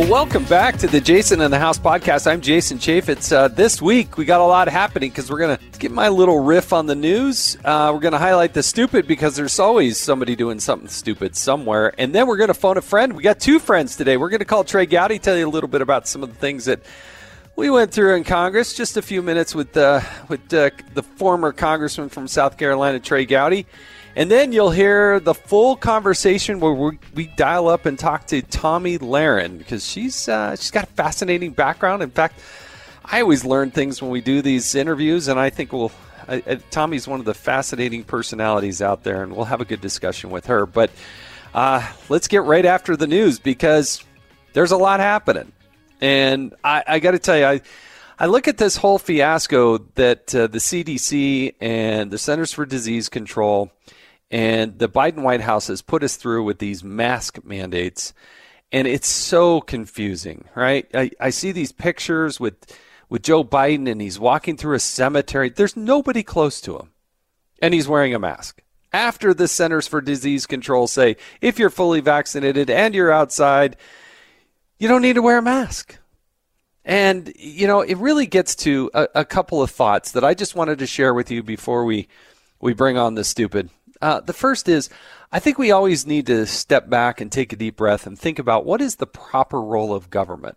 [0.00, 2.26] Well, welcome back to the Jason in the House podcast.
[2.26, 3.30] I'm Jason Chaffetz.
[3.30, 6.40] Uh, this week we got a lot happening because we're going to get my little
[6.40, 7.58] riff on the news.
[7.62, 11.92] Uh, we're going to highlight the stupid because there's always somebody doing something stupid somewhere.
[11.98, 13.12] And then we're going to phone a friend.
[13.12, 14.16] We got two friends today.
[14.16, 16.36] We're going to call Trey Gowdy, tell you a little bit about some of the
[16.36, 16.80] things that
[17.54, 18.72] we went through in Congress.
[18.72, 23.26] Just a few minutes with uh, with uh, the former congressman from South Carolina, Trey
[23.26, 23.66] Gowdy.
[24.16, 28.42] And then you'll hear the full conversation where we, we dial up and talk to
[28.42, 32.02] Tomi Lahren because she's uh, she's got a fascinating background.
[32.02, 32.40] In fact,
[33.04, 35.92] I always learn things when we do these interviews, and I think we'll.
[36.26, 39.80] I, I, Tomi's one of the fascinating personalities out there, and we'll have a good
[39.80, 40.66] discussion with her.
[40.66, 40.90] But
[41.54, 44.04] uh, let's get right after the news because
[44.54, 45.52] there's a lot happening,
[46.00, 47.60] and I, I got to tell you, I.
[48.22, 53.08] I look at this whole fiasco that uh, the CDC and the Centers for Disease
[53.08, 53.72] Control
[54.30, 58.14] and the Biden White House has put us through with these mask mandates.
[58.72, 60.88] And it's so confusing, right?
[60.94, 62.54] I, I see these pictures with,
[63.08, 65.50] with Joe Biden and he's walking through a cemetery.
[65.50, 66.90] There's nobody close to him.
[67.60, 68.62] And he's wearing a mask.
[68.92, 73.76] After the Centers for Disease Control say, if you're fully vaccinated and you're outside,
[74.78, 75.98] you don't need to wear a mask.
[76.84, 80.54] And, you know, it really gets to a, a couple of thoughts that I just
[80.54, 82.08] wanted to share with you before we,
[82.60, 83.68] we bring on the stupid.
[84.00, 84.88] Uh, the first is
[85.32, 88.38] I think we always need to step back and take a deep breath and think
[88.38, 90.56] about what is the proper role of government?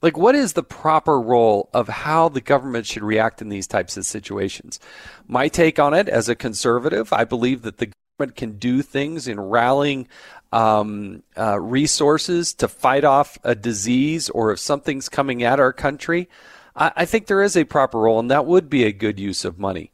[0.00, 3.96] Like, what is the proper role of how the government should react in these types
[3.96, 4.78] of situations?
[5.26, 9.26] My take on it as a conservative, I believe that the government can do things
[9.26, 10.06] in rallying
[10.52, 16.28] um, uh, resources to fight off a disease or if something's coming at our country.
[16.76, 19.44] I, I think there is a proper role, and that would be a good use
[19.44, 19.90] of money.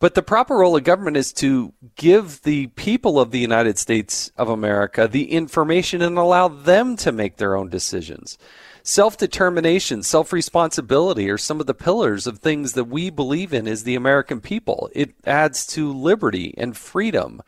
[0.00, 4.32] But the proper role of government is to give the people of the United States
[4.36, 8.38] of America the information and allow them to make their own decisions.
[8.82, 13.68] Self determination, self responsibility are some of the pillars of things that we believe in
[13.68, 14.88] as the American people.
[14.94, 17.42] It adds to liberty and freedom.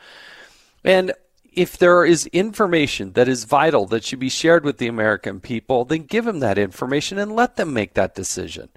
[0.85, 1.12] And
[1.55, 5.87] if there is information that is vital that should be shared with the American people,
[5.87, 8.69] then give them that information and let them make that decision.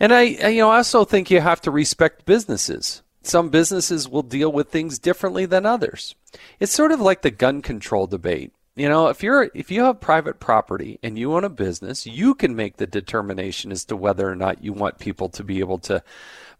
[0.00, 3.02] And I, you know, I also think you have to respect businesses.
[3.22, 6.14] Some businesses will deal with things differently than others.
[6.58, 8.52] It's sort of like the gun control debate.
[8.76, 12.34] You know, if you're if you have private property and you own a business, you
[12.34, 15.78] can make the determination as to whether or not you want people to be able
[15.80, 16.02] to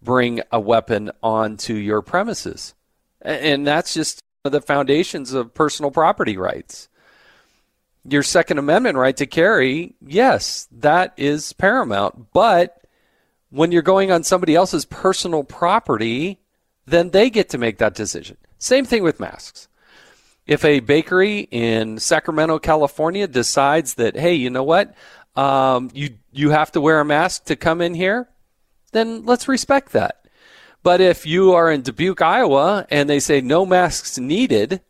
[0.02, 2.74] bring a weapon onto your premises.
[3.22, 6.88] And that's just the foundations of personal property rights.
[8.04, 12.32] Your Second Amendment right to carry, yes, that is paramount.
[12.32, 12.79] But
[13.50, 16.40] when you're going on somebody else's personal property,
[16.86, 18.36] then they get to make that decision.
[18.58, 19.68] Same thing with masks.
[20.46, 24.94] If a bakery in Sacramento, California decides that, hey, you know what,
[25.36, 28.28] um, you you have to wear a mask to come in here,
[28.92, 30.26] then let's respect that.
[30.82, 34.80] But if you are in Dubuque, Iowa, and they say no masks needed,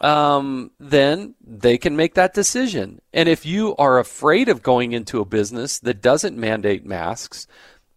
[0.00, 3.00] um, then they can make that decision.
[3.12, 7.46] And if you are afraid of going into a business that doesn't mandate masks,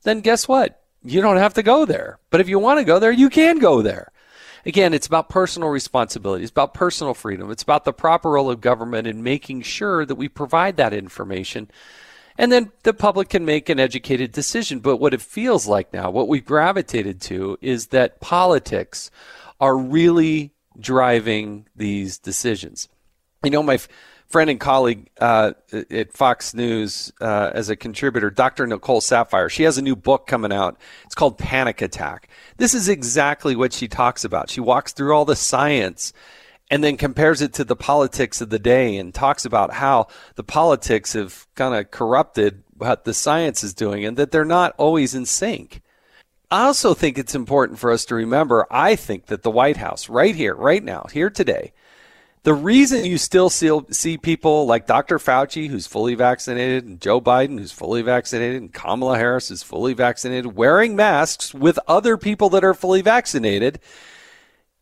[0.08, 0.82] then guess what?
[1.04, 2.20] You don't have to go there.
[2.30, 4.12] But if you want to go there, you can go there.
[4.66, 6.44] Again, it's about personal responsibility.
[6.44, 7.52] It's about personal freedom.
[7.52, 11.70] It's about the proper role of government in making sure that we provide that information.
[12.38, 14.80] And then the public can make an educated decision.
[14.80, 19.10] But what it feels like now, what we've gravitated to, is that politics
[19.60, 22.90] are really driving these decisions.
[23.44, 23.80] You know, my
[24.30, 25.54] friend and colleague uh,
[25.90, 28.68] at Fox News uh, as a contributor, Dr.
[28.68, 29.50] Nicole Saphier.
[29.50, 30.78] She has a new book coming out.
[31.06, 32.30] It's called Panic Attack.
[32.58, 34.50] This is exactly what she talks about.
[34.50, 36.14] She walks through all the science
[36.70, 40.44] and then compares it to the politics of the day and talks about how the
[40.44, 45.16] politics have kind of corrupted what the science is doing and that they're not always
[45.16, 45.82] in sync.
[46.52, 50.10] I also think it's important for us to remember I think that the White House,
[50.10, 51.74] right here, right now, here today,
[52.48, 55.18] the reason you still see, people like Dr.
[55.18, 59.94] Fauci, who's fully vaccinated, and Joe Biden, who's fully vaccinated, and Kamala Harris, is fully
[59.94, 63.82] vaccinated, wearing masks with other people that are fully vaccinated,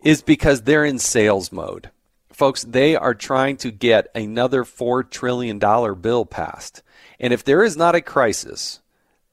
[0.04, 1.90] is because they're in sales mode.
[2.32, 6.84] Folks, they are trying to get another $4 trillion bill passed.
[7.20, 8.80] And if there is not a crisis,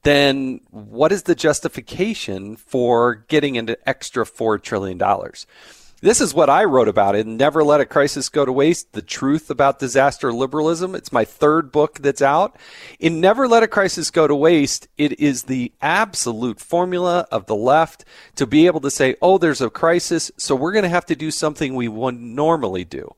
[0.01, 4.99] then what is the justification for getting an extra $4 trillion?
[6.03, 7.25] This is what I wrote about it.
[7.25, 10.95] Never Let a Crisis Go to Waste The Truth About Disaster Liberalism.
[10.95, 12.57] It's my third book that's out.
[12.99, 17.55] In Never Let a Crisis Go to Waste, it is the absolute formula of the
[17.55, 18.03] left
[18.35, 21.15] to be able to say, oh, there's a crisis, so we're going to have to
[21.15, 23.15] do something we would normally do.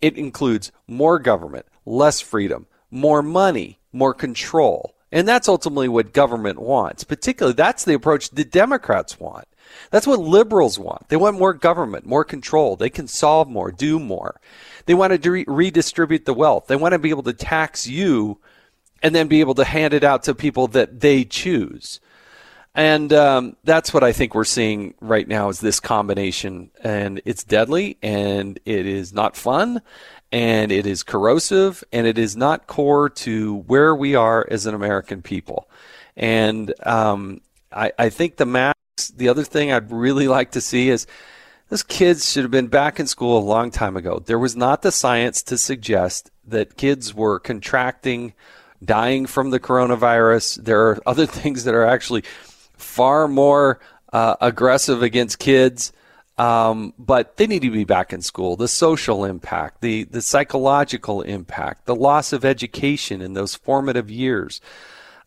[0.00, 4.94] It includes more government, less freedom, more money, more control.
[5.10, 7.02] And that's ultimately what government wants.
[7.02, 9.48] Particularly, that's the approach the Democrats want.
[9.90, 11.08] That's what liberals want.
[11.08, 12.76] They want more government, more control.
[12.76, 14.40] They can solve more, do more.
[14.86, 16.66] They want to re- redistribute the wealth.
[16.66, 18.38] They want to be able to tax you
[19.02, 22.00] and then be able to hand it out to people that they choose.
[22.74, 26.70] And um, that's what I think we're seeing right now is this combination.
[26.82, 29.82] And it's deadly and it is not fun
[30.30, 34.74] and it is corrosive and it is not core to where we are as an
[34.74, 35.68] American people.
[36.16, 37.40] And um,
[37.72, 41.06] I, I think the math the other thing I'd really like to see is
[41.68, 44.22] those kids should have been back in school a long time ago.
[44.24, 48.34] There was not the science to suggest that kids were contracting,
[48.82, 50.64] dying from the coronavirus.
[50.64, 52.24] There are other things that are actually
[52.76, 53.80] far more
[54.12, 55.92] uh, aggressive against kids.
[56.38, 58.54] Um, but they need to be back in school.
[58.54, 64.60] The social impact, the, the psychological impact, the loss of education in those formative years.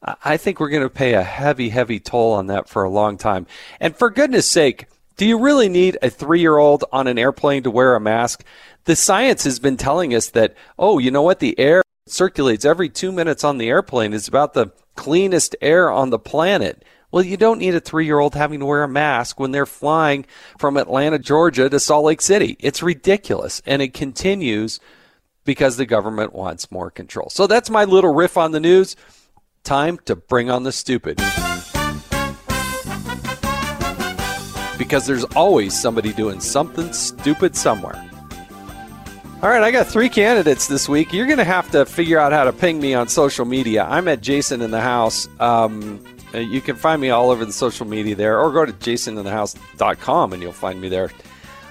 [0.04, 3.18] I think we're going to pay a heavy, heavy toll on that for a long
[3.18, 3.46] time.
[3.80, 4.88] And for goodness sake,
[5.18, 8.44] do you really need a three year old on an airplane to wear a mask?
[8.86, 11.40] The science has been telling us that, oh, you know what?
[11.40, 16.10] The air circulates every two minutes on the airplane is about the cleanest air on
[16.10, 16.84] the planet.
[17.12, 19.68] Well, you don't need a three year old having to wear a mask when they're
[19.68, 20.26] flying
[20.58, 22.58] from Atlanta, Georgia to Salt Lake City.
[22.60, 23.62] It's ridiculous.
[23.68, 24.80] And it continues
[25.46, 27.30] because the government wants more control.
[27.30, 28.96] So that's my little riff on the news.
[29.64, 31.18] Time to bring on the stupid.
[34.78, 37.96] Because there's always somebody doing something stupid somewhere.
[39.44, 41.14] All right, I got three candidates this week.
[41.14, 43.86] You're going to have to figure out how to ping me on social media.
[43.90, 45.28] I'm at Jason in the House.
[45.40, 46.04] Um,
[46.34, 50.34] uh, you can find me all over the social media there, or go to jasoninthehouse.com
[50.34, 51.12] and you'll find me there.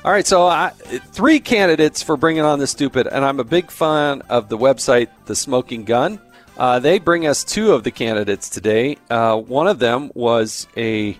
[0.04, 0.70] All right, so I,
[1.12, 5.08] three candidates for bringing on the stupid, and I'm a big fan of the website
[5.26, 6.20] The Smoking Gun.
[6.60, 8.98] Uh, they bring us two of the candidates today.
[9.08, 11.18] Uh, one of them was a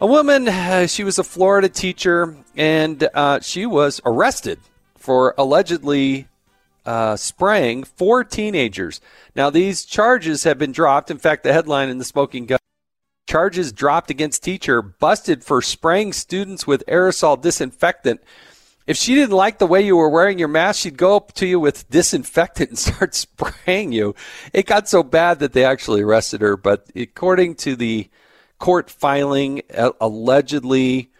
[0.00, 0.46] a woman.
[0.48, 4.60] Uh, she was a Florida teacher, and uh, she was arrested
[4.96, 6.28] for allegedly
[6.86, 9.00] uh, spraying four teenagers.
[9.34, 11.10] Now, these charges have been dropped.
[11.10, 12.60] In fact, the headline in the Smoking Gun
[13.26, 18.20] charges dropped against teacher busted for spraying students with aerosol disinfectant
[18.86, 21.46] if she didn't like the way you were wearing your mask, she'd go up to
[21.46, 24.14] you with disinfectant and start spraying you.
[24.52, 26.56] It got so bad that they actually arrested her.
[26.56, 28.08] But according to the
[28.58, 29.62] court filing,
[30.00, 31.10] allegedly,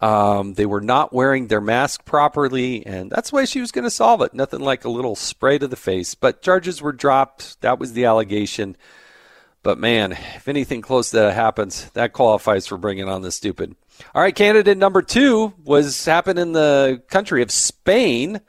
[0.00, 3.84] um, they were not wearing their mask properly, and that's the way she was going
[3.84, 4.34] to solve it.
[4.34, 6.16] Nothing like a little spray to the face.
[6.16, 7.60] But charges were dropped.
[7.60, 8.76] That was the allegation.
[9.62, 13.76] But man, if anything close to that happens, that qualifies for bringing on the stupid.
[14.14, 18.40] All right, candidate number two was happened in the country of Spain.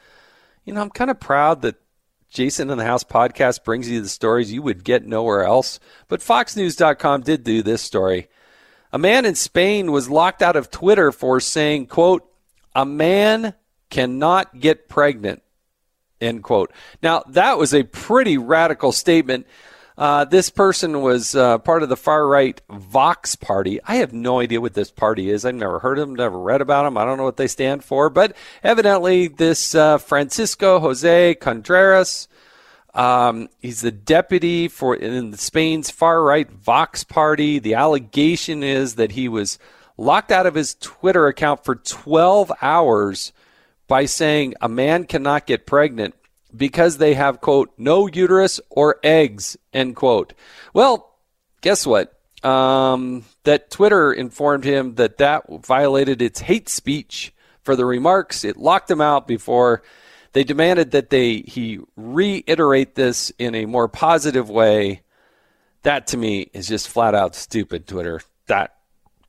[0.66, 1.76] You know, I'm kind of proud that
[2.30, 5.80] Jason in the House podcast brings you the stories you would get nowhere else.
[6.08, 8.28] But FoxNews.com did do this story.
[8.92, 12.28] A man in Spain was locked out of Twitter for saying, quote,
[12.76, 13.54] a man
[13.90, 15.44] cannot get pregnant,
[16.20, 16.72] end quote.
[17.04, 19.46] Now, that was a pretty radical statement.
[19.98, 23.80] Uh, this person was uh, part of the far right Vox Party.
[23.86, 25.46] I have no idea what this party is.
[25.46, 26.98] I've never heard of them, never read about them.
[26.98, 28.10] I don't know what they stand for.
[28.10, 32.28] But evidently, this uh, Francisco Jose Contreras,
[32.96, 37.60] um, he's the deputy for in Spain's far right Vox Party.
[37.60, 39.60] The allegation is that he was
[39.96, 43.32] locked out of his Twitter account for 12 hours
[43.88, 46.16] by saying a man cannot get pregnant
[46.56, 50.34] because they have, quote, no uterus or eggs, end quote.
[50.74, 51.16] Well,
[51.62, 52.20] guess what?
[52.44, 58.44] Um, that Twitter informed him that that violated its hate speech for the remarks.
[58.44, 59.82] It locked him out before
[60.34, 65.02] they demanded that they he reiterate this in a more positive way.
[65.84, 68.22] That to me is just flat out stupid, Twitter.
[68.48, 68.76] That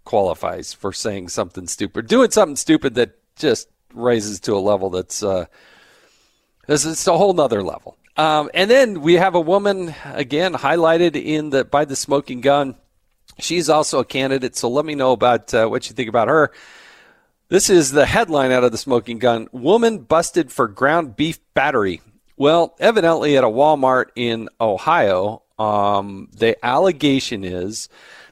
[0.05, 5.23] qualifies for saying something stupid, doing something stupid that just raises to a level that's
[5.23, 5.47] uh,
[6.67, 7.97] this is a whole nother level.
[8.17, 12.77] Um, and then we have a woman again highlighted in the by the smoking gun.
[13.39, 16.53] She's also a candidate, so let me know about uh, what you think about her.
[17.49, 22.01] This is the headline out of the smoking gun: Woman busted for ground beef battery.
[22.37, 27.89] Well, evidently at a Walmart in Ohio, Um, the allegation is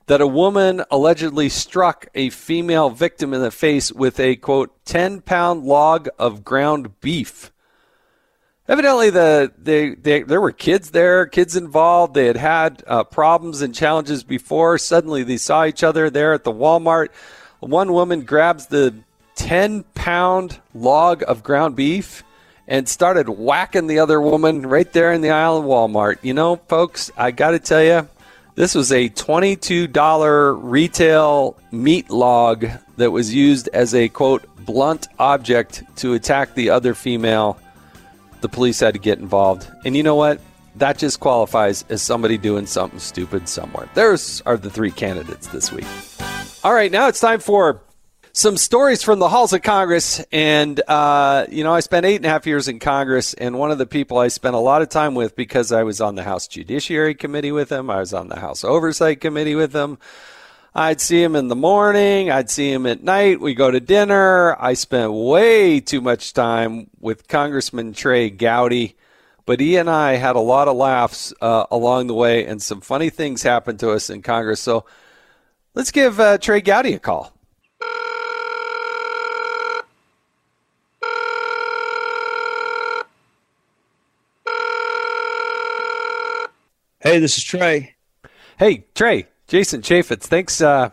[0.07, 5.21] that a woman allegedly struck a female victim in the face with a quote 10
[5.21, 7.52] pound log of ground beef.
[8.69, 12.15] Evidently, the they, there were kids there, kids involved.
[12.15, 14.79] They had had uh, problems and challenges before.
[14.79, 17.09] Suddenly, they saw each other there at the Walmart.
[17.59, 18.95] One woman grabs the
[19.35, 22.23] 10 pound log of ground beef
[22.69, 26.19] and started whacking the other woman right there in the aisle of Walmart.
[26.23, 28.09] You know, folks, I got to tell you,
[28.55, 32.67] this was a $22 retail meat log
[32.97, 37.59] that was used as a quote blunt object to attack the other female.
[38.43, 39.71] The police had to get involved.
[39.85, 40.41] And you know what?
[40.77, 43.89] That just qualifies as somebody doing something stupid somewhere.
[43.95, 45.87] There's are the three candidates this week.
[46.65, 47.81] All right, now it's time for
[48.33, 50.25] some stories from the halls of Congress.
[50.33, 53.71] And, uh, you know, I spent eight and a half years in Congress, and one
[53.71, 56.23] of the people I spent a lot of time with because I was on the
[56.23, 59.99] House Judiciary Committee with him, I was on the House Oversight Committee with him.
[60.75, 64.57] I'd see him in the morning, I'd see him at night, we go to dinner.
[64.59, 68.97] I spent way too much time with Congressman Trey Gowdy.
[69.45, 72.81] But he and I had a lot of laughs uh, along the way, and some
[72.81, 74.61] funny things happened to us in Congress.
[74.61, 74.87] So
[75.75, 77.35] let's give uh, Trey Gowdy a call.
[87.01, 87.97] Hey, this is Trey.
[88.59, 90.23] Hey, Trey, Jason Chaffetz.
[90.23, 90.63] Thanks.
[90.63, 90.89] Uh,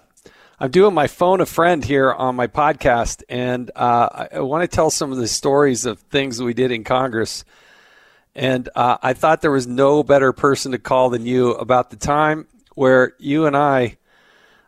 [0.59, 4.75] I'm doing my phone a friend here on my podcast, and uh, I, want to
[4.75, 7.45] tell some of the stories of things we did in Congress.
[8.35, 11.95] And uh, I thought there was no better person to call than you about the
[11.95, 13.95] time where you and I,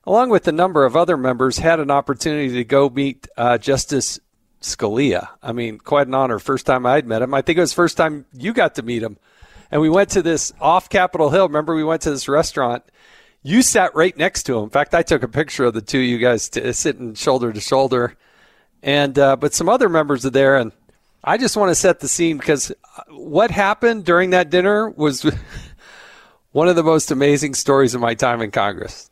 [0.06, 4.22] along with a number of other members, had an opportunity to go meet uh, Justice
[4.62, 5.28] Scalia.
[5.44, 6.40] I mean, quite an honor.
[6.40, 7.34] First time I'd met him.
[7.34, 9.18] I think it was first time you got to meet him
[9.72, 11.48] and we went to this off Capitol Hill.
[11.48, 12.84] Remember, we went to this restaurant.
[13.44, 14.66] You sat right next to him.
[14.66, 17.52] In fact, I took a picture of the two of you guys t- sitting shoulder
[17.52, 18.16] to shoulder,
[18.84, 20.72] and uh, but some other members are there, and
[21.24, 25.26] I just want to set the scene because uh, what happened during that dinner was
[26.52, 29.10] one of the most amazing stories of my time in Congress.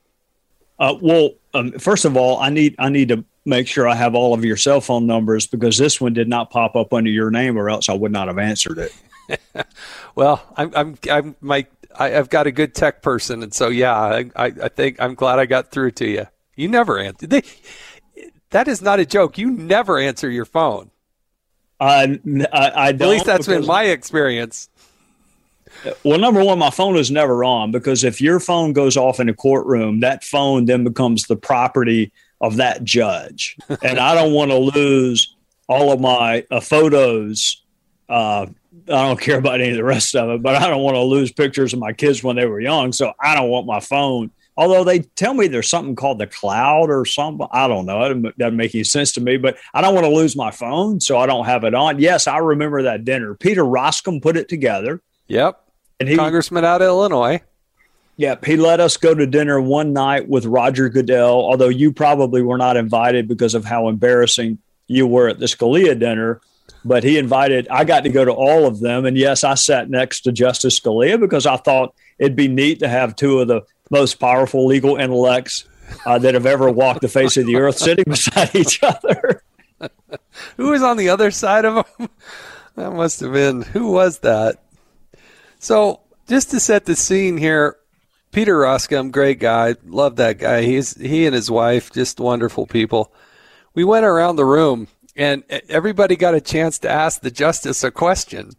[0.78, 4.14] Uh, well, um, first of all, I need I need to make sure I have
[4.14, 7.32] all of your cell phone numbers because this one did not pop up under your
[7.32, 9.66] name, or else I would not have answered it.
[10.16, 11.66] well, I'm, I'm, I'm my,
[11.98, 15.40] I, have got a good tech person, and so yeah, I, I think I'm glad
[15.40, 16.28] I got through to you.
[16.56, 17.28] You never answer.
[17.28, 17.44] They,
[18.52, 19.38] that is not a joke.
[19.38, 20.92] You never answer your phone.
[21.80, 22.08] Uh,
[22.52, 24.70] I, I At least that's been my experience.
[26.04, 29.30] Well, number one, my phone is never on because if your phone goes off in
[29.30, 34.52] a courtroom, that phone then becomes the property of that judge, and I don't want
[34.52, 35.36] to lose
[35.68, 37.62] all of my uh, photos
[38.10, 38.48] uh,
[38.88, 41.02] I don't care about any of the rest of it, but I don't want to
[41.02, 42.92] lose pictures of my kids when they were young.
[42.92, 44.32] So I don't want my phone.
[44.58, 47.48] Although they tell me there's something called the cloud or something.
[47.52, 48.04] I don't know.
[48.04, 51.00] It doesn't make any sense to me, but I don't want to lose my phone.
[51.00, 52.00] So I don't have it on.
[52.00, 53.36] Yes, I remember that dinner.
[53.36, 55.02] Peter Roskam put it together.
[55.28, 55.62] Yep.
[56.00, 57.42] And he, Congressman out of Illinois.
[58.18, 58.44] Yep.
[58.44, 62.58] He let us go to dinner one night with Roger Goodell, although you probably were
[62.58, 64.58] not invited because of how embarrassing
[64.88, 66.42] you were at the Scalia dinner
[66.86, 69.06] but he invited, I got to go to all of them.
[69.06, 72.88] And yes, I sat next to Justice Scalia because I thought it'd be neat to
[72.88, 75.66] have two of the most powerful legal intellects
[76.06, 79.44] uh, that have ever walked the face of the earth sitting beside each other.
[80.58, 82.10] who was on the other side of him?
[82.76, 84.64] That must have been, who was that?
[85.58, 87.76] So, just to set the scene here,
[88.32, 90.62] Peter Roskam, great guy, love that guy.
[90.62, 93.12] He's he and his wife, just wonderful people.
[93.74, 97.92] We went around the room and everybody got a chance to ask the justice a
[97.92, 98.52] question.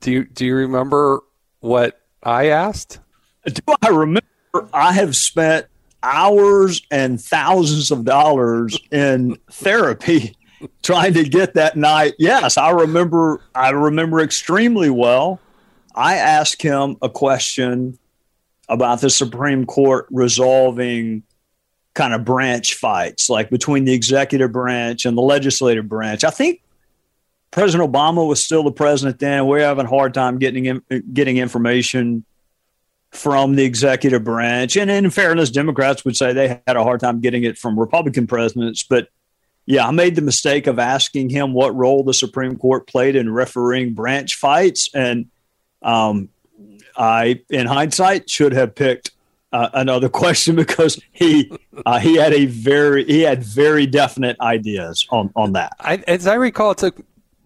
[0.00, 1.20] Do you do you remember
[1.60, 2.98] what I asked?
[3.44, 4.26] Do I remember?
[4.72, 5.66] I have spent
[6.02, 10.36] hours and thousands of dollars in therapy
[10.82, 12.14] trying to get that night.
[12.18, 13.40] Yes, I remember.
[13.54, 15.40] I remember extremely well.
[15.94, 17.98] I asked him a question
[18.68, 21.22] about the Supreme Court resolving
[21.94, 26.24] kind of branch fights, like between the executive branch and the legislative branch.
[26.24, 26.62] I think
[27.50, 29.46] President Obama was still the president then.
[29.46, 30.82] We're having a hard time getting in,
[31.12, 32.24] getting information
[33.10, 34.76] from the executive branch.
[34.76, 38.26] And in fairness, Democrats would say they had a hard time getting it from Republican
[38.26, 38.82] presidents.
[38.82, 39.08] But
[39.66, 43.30] yeah, I made the mistake of asking him what role the Supreme Court played in
[43.30, 44.88] refereeing branch fights.
[44.94, 45.26] And
[45.82, 46.30] um,
[46.96, 49.10] I, in hindsight, should have picked
[49.52, 51.50] uh, another question because he
[51.86, 55.72] uh, he had a very he had very definite ideas on on that.
[55.80, 56.96] I, as I recall, it took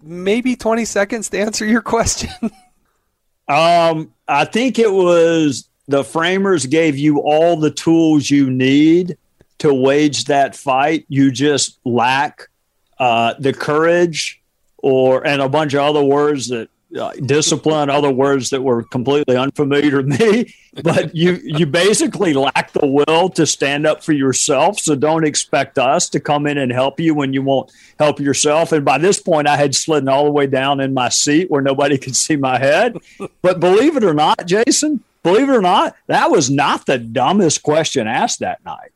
[0.02, 2.30] maybe twenty seconds to answer your question.
[3.48, 9.16] Um, I think it was the framers gave you all the tools you need
[9.58, 11.06] to wage that fight.
[11.08, 12.48] You just lack
[12.98, 14.42] uh, the courage
[14.78, 19.36] or and a bunch of other words that uh, discipline, other words that were completely
[19.36, 20.54] unfamiliar to me.
[20.82, 24.78] But you you basically lack the will to stand up for yourself.
[24.78, 28.72] So don't expect us to come in and help you when you won't help yourself.
[28.72, 31.62] And by this point, I had slidden all the way down in my seat where
[31.62, 32.98] nobody could see my head.
[33.40, 37.62] But believe it or not, Jason, believe it or not, that was not the dumbest
[37.62, 38.92] question asked that night.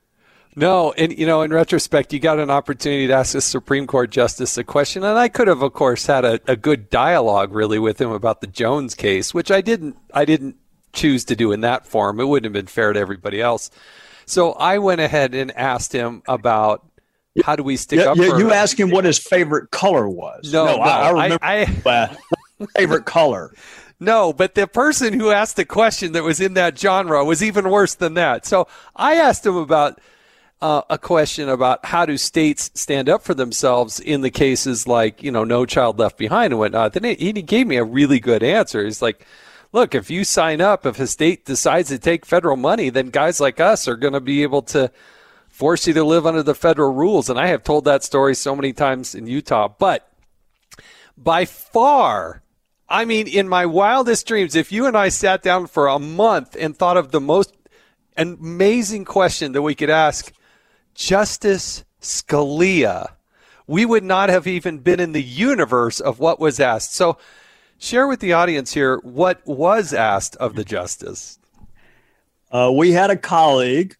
[0.56, 4.10] No, and you know, in retrospect, you got an opportunity to ask a Supreme Court
[4.10, 7.78] justice a question, and I could have, of course, had a, a good dialogue really
[7.78, 9.96] with him about the Jones case, which I didn't.
[10.12, 10.56] I didn't
[10.92, 12.18] choose to do in that form.
[12.18, 13.70] It wouldn't have been fair to everybody else.
[14.26, 16.84] So I went ahead and asked him about
[17.44, 18.16] how do we stick yeah, up.
[18.16, 20.52] Yeah, for you asked him what his favorite color was.
[20.52, 21.80] No, no, I, I remember I,
[22.60, 23.54] I, favorite color.
[24.00, 27.68] No, but the person who asked the question that was in that genre was even
[27.68, 28.46] worse than that.
[28.46, 28.66] So
[28.96, 30.00] I asked him about
[30.62, 35.22] uh, a question about how do states stand up for themselves in the cases like
[35.22, 36.92] you know No Child Left Behind and whatnot.
[36.92, 38.84] Then he, he gave me a really good answer.
[38.84, 39.26] He's like,
[39.72, 43.40] "Look, if you sign up, if a state decides to take federal money, then guys
[43.40, 44.90] like us are going to be able to."
[45.52, 47.28] Force you to live under the federal rules.
[47.28, 49.68] And I have told that story so many times in Utah.
[49.68, 50.10] But
[51.18, 52.42] by far,
[52.88, 56.56] I mean, in my wildest dreams, if you and I sat down for a month
[56.58, 57.54] and thought of the most
[58.16, 60.32] amazing question that we could ask
[61.00, 63.12] Justice Scalia,
[63.66, 66.94] we would not have even been in the universe of what was asked.
[66.94, 67.16] So,
[67.78, 71.38] share with the audience here what was asked of the justice.
[72.52, 73.96] Uh, we had a colleague.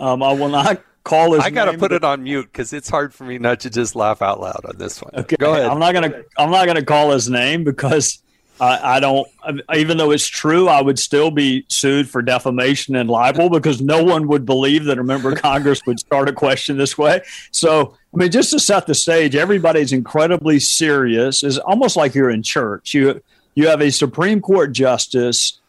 [0.00, 1.44] Um, I will not call his.
[1.44, 3.70] I got to put but- it on mute because it's hard for me not to
[3.70, 5.12] just laugh out loud on this one.
[5.14, 5.66] Okay, Go ahead.
[5.66, 6.22] I'm not gonna.
[6.36, 8.20] I'm not gonna call his name because
[8.60, 9.28] I, I don't.
[9.74, 14.02] Even though it's true, I would still be sued for defamation and libel because no
[14.02, 17.20] one would believe that a member of Congress would start a question this way.
[17.52, 21.42] So, I mean, just to set the stage, everybody's incredibly serious.
[21.42, 22.94] It's almost like you're in church.
[22.94, 23.22] You
[23.54, 25.60] you have a Supreme Court justice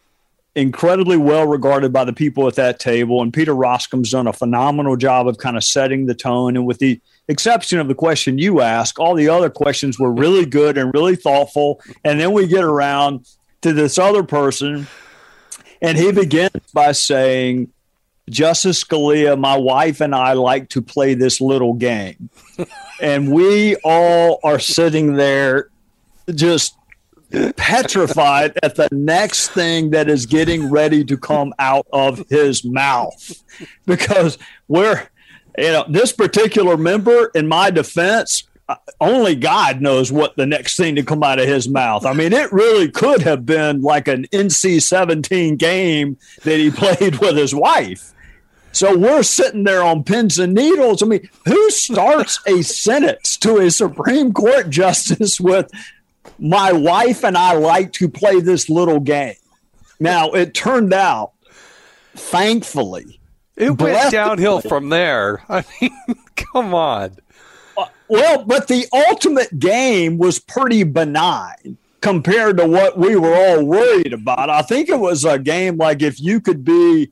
[0.55, 3.21] incredibly well regarded by the people at that table.
[3.21, 6.57] And Peter Roskam's done a phenomenal job of kind of setting the tone.
[6.57, 10.45] And with the exception of the question you ask, all the other questions were really
[10.45, 11.79] good and really thoughtful.
[12.03, 13.25] And then we get around
[13.61, 14.87] to this other person,
[15.81, 17.71] and he begins by saying,
[18.29, 22.29] Justice Scalia, my wife and I like to play this little game.
[23.01, 25.69] and we all are sitting there
[26.33, 26.75] just
[27.55, 33.43] petrified at the next thing that is getting ready to come out of his mouth.
[33.85, 34.37] Because
[34.67, 35.07] we're
[35.57, 40.77] you know this particular member in my defense uh, only god knows what the next
[40.77, 42.05] thing to come out of his mouth.
[42.05, 47.35] I mean it really could have been like an nc-17 game that he played with
[47.35, 48.13] his wife.
[48.71, 51.01] So we're sitting there on pins and needles.
[51.01, 55.71] I mean, who starts a sentence to a Supreme Court justice with
[56.37, 59.35] my wife and I like to play this little game.
[59.99, 61.31] Now, it turned out,
[62.15, 63.19] thankfully,
[63.55, 65.43] it went downhill from there.
[65.49, 65.91] I mean,
[66.35, 67.17] come on.
[67.77, 73.65] Uh, well, but the ultimate game was pretty benign compared to what we were all
[73.65, 74.49] worried about.
[74.49, 77.11] I think it was a game like if you could be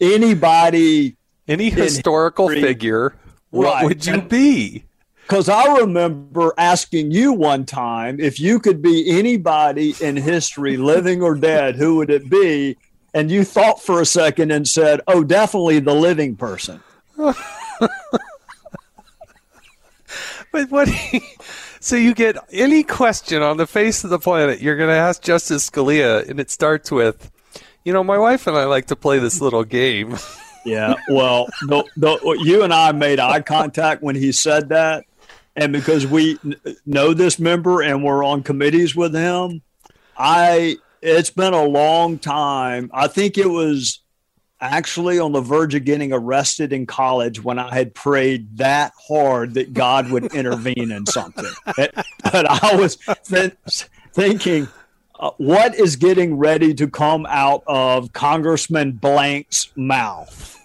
[0.00, 1.16] anybody,
[1.48, 3.14] Any historical history- figure,
[3.50, 3.84] what Right.
[3.84, 4.84] would you be?
[5.26, 11.22] Because I remember asking you one time if you could be anybody in history, living
[11.22, 12.76] or dead, who would it be?
[13.12, 16.80] And you thought for a second and said, "Oh, definitely the living person."
[20.56, 20.88] But what?
[21.80, 25.20] so you get any question on the face of the planet, you're going to ask
[25.22, 27.30] Justice Scalia, and it starts with,
[27.84, 30.16] you know, my wife and I like to play this little game.
[30.64, 30.94] Yeah.
[31.08, 35.04] Well, the, the, you and I made eye contact when he said that.
[35.56, 36.38] And because we
[36.84, 39.62] know this member and we're on committees with him,
[40.16, 42.90] I, it's been a long time.
[42.92, 44.00] I think it was
[44.60, 49.54] actually on the verge of getting arrested in college when I had prayed that hard
[49.54, 51.46] that God would intervene in something.
[51.64, 53.56] But I was th-
[54.12, 54.68] thinking,
[55.18, 60.58] uh, what is getting ready to come out of Congressman Blank's mouth?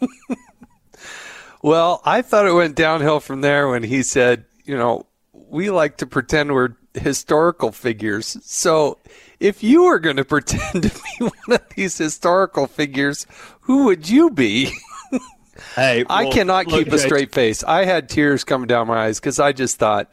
[1.62, 5.98] well, I thought it went downhill from there when he said, you know, we like
[5.98, 8.38] to pretend we're historical figures.
[8.44, 8.98] So
[9.40, 13.26] if you were going to pretend to be one of these historical figures,
[13.62, 14.72] who would you be?
[15.76, 17.64] Hey, I cannot look, keep a straight face.
[17.64, 20.12] I had tears coming down my eyes because I just thought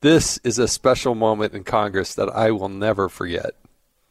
[0.00, 3.52] this is a special moment in Congress that I will never forget.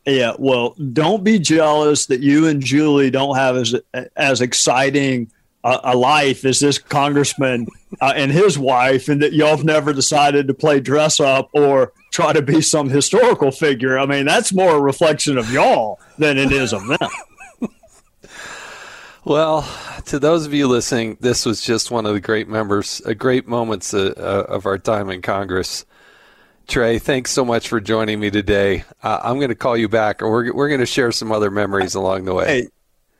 [0.06, 3.76] Yeah, well, don't be jealous that you and Julie don't have as
[4.16, 5.30] as exciting
[5.68, 7.68] a, a life as this congressman
[8.00, 11.92] uh, and his wife, and that y'all have never decided to play dress up or
[12.12, 14.00] try to be some historical figure.
[14.00, 17.10] I mean, that's more a reflection of y'all than it is of them.
[19.26, 19.70] Well,
[20.06, 23.46] to those of you listening, this was just one of the great members, uh, great
[23.46, 25.86] moments uh, uh, of our time in Congress.
[26.66, 28.86] Trey, thanks so much for joining me today.
[29.04, 31.52] Uh, I'm going to call you back, and we're we're going to share some other
[31.52, 32.46] memories along the way.
[32.46, 32.68] Hey,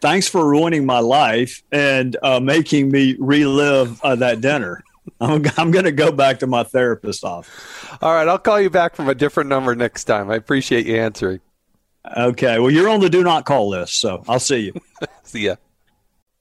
[0.02, 4.84] thanks for ruining my life and uh, making me relive uh, that dinner.
[5.22, 7.98] I'm, I'm going to go back to my therapist office.
[8.02, 10.30] All right, I'll call you back from a different number next time.
[10.30, 11.40] I appreciate you answering.
[12.16, 14.74] Okay, well, you're on the do not call list, so I'll see you.
[15.24, 15.56] see ya.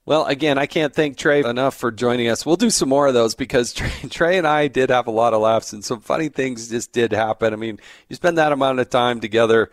[0.05, 2.47] Well, again, I can't thank Trey enough for joining us.
[2.47, 5.35] We'll do some more of those because Trey, Trey, and I did have a lot
[5.35, 7.53] of laughs and some funny things just did happen.
[7.53, 9.73] I mean, you spend that amount of time together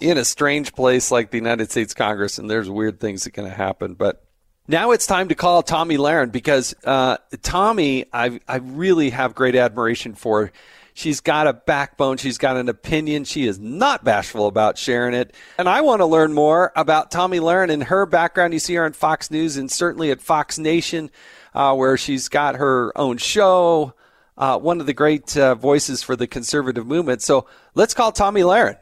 [0.00, 3.46] in a strange place like the United States Congress, and there's weird things that can
[3.46, 3.94] happen.
[3.94, 4.24] But
[4.68, 9.56] now it's time to call Tomi Lahren because uh, Tomi, I I really have great
[9.56, 10.52] admiration for.
[10.94, 12.16] She's got a backbone.
[12.16, 13.24] She's got an opinion.
[13.24, 15.34] She is not bashful about sharing it.
[15.58, 18.54] And I want to learn more about Tomi Lahren and her background.
[18.54, 21.10] You see her on Fox News and certainly at Fox Nation,
[21.52, 23.92] uh, where she's got her own show.
[24.38, 27.20] Uh, one of the great uh, voices for the conservative movement.
[27.20, 28.78] So let's call Tomi Lahren.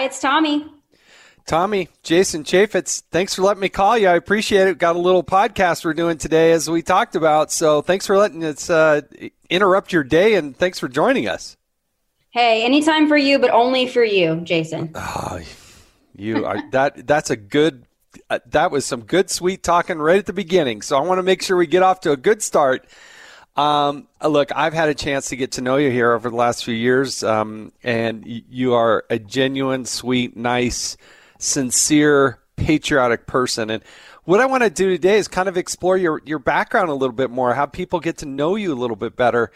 [0.00, 0.64] Hi, it's Tomi.
[1.44, 4.08] Tomi, Jason Chaffetz, thanks for letting me call you.
[4.08, 4.78] I appreciate it.
[4.78, 7.52] Got a little podcast we're doing today, as we talked about.
[7.52, 9.02] So thanks for letting us uh,
[9.50, 11.58] interrupt your day, and thanks for joining us.
[12.30, 14.92] Hey, anytime for you, but only for you, Jason.
[14.94, 15.40] Oh,
[16.16, 17.06] you are that.
[17.06, 17.84] That's a good.
[18.30, 20.80] Uh, that was some good, sweet talking right at the beginning.
[20.80, 22.86] So I want to make sure we get off to a good start.
[23.60, 26.64] Um, look, I've had a chance to get to know you here over the last
[26.64, 30.96] few years, um, and you are a genuine, sweet, nice
[31.38, 33.68] sincere, patriotic person.
[33.68, 33.82] And
[34.24, 37.14] what I want to do today is kind of explore your, your background a little
[37.14, 39.52] bit more, how people get to know you a little bit better.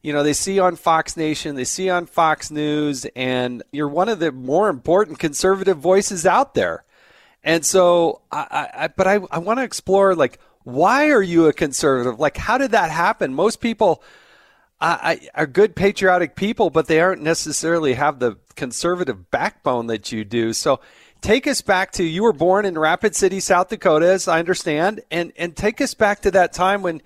[0.00, 3.64] You know, they see you on Fox Nation, they see you on Fox News, and
[3.72, 6.84] you're one of the more important conservative voices out there.
[7.42, 10.38] And so, I, I but I, I want to explore like,
[10.72, 12.18] why are you a conservative?
[12.18, 13.34] Like, how did that happen?
[13.34, 14.02] Most people
[14.80, 20.52] are good patriotic people, but they aren't necessarily have the conservative backbone that you do.
[20.52, 20.80] So,
[21.20, 25.02] take us back to you were born in Rapid City, South Dakota, as I understand,
[25.10, 27.02] and and take us back to that time when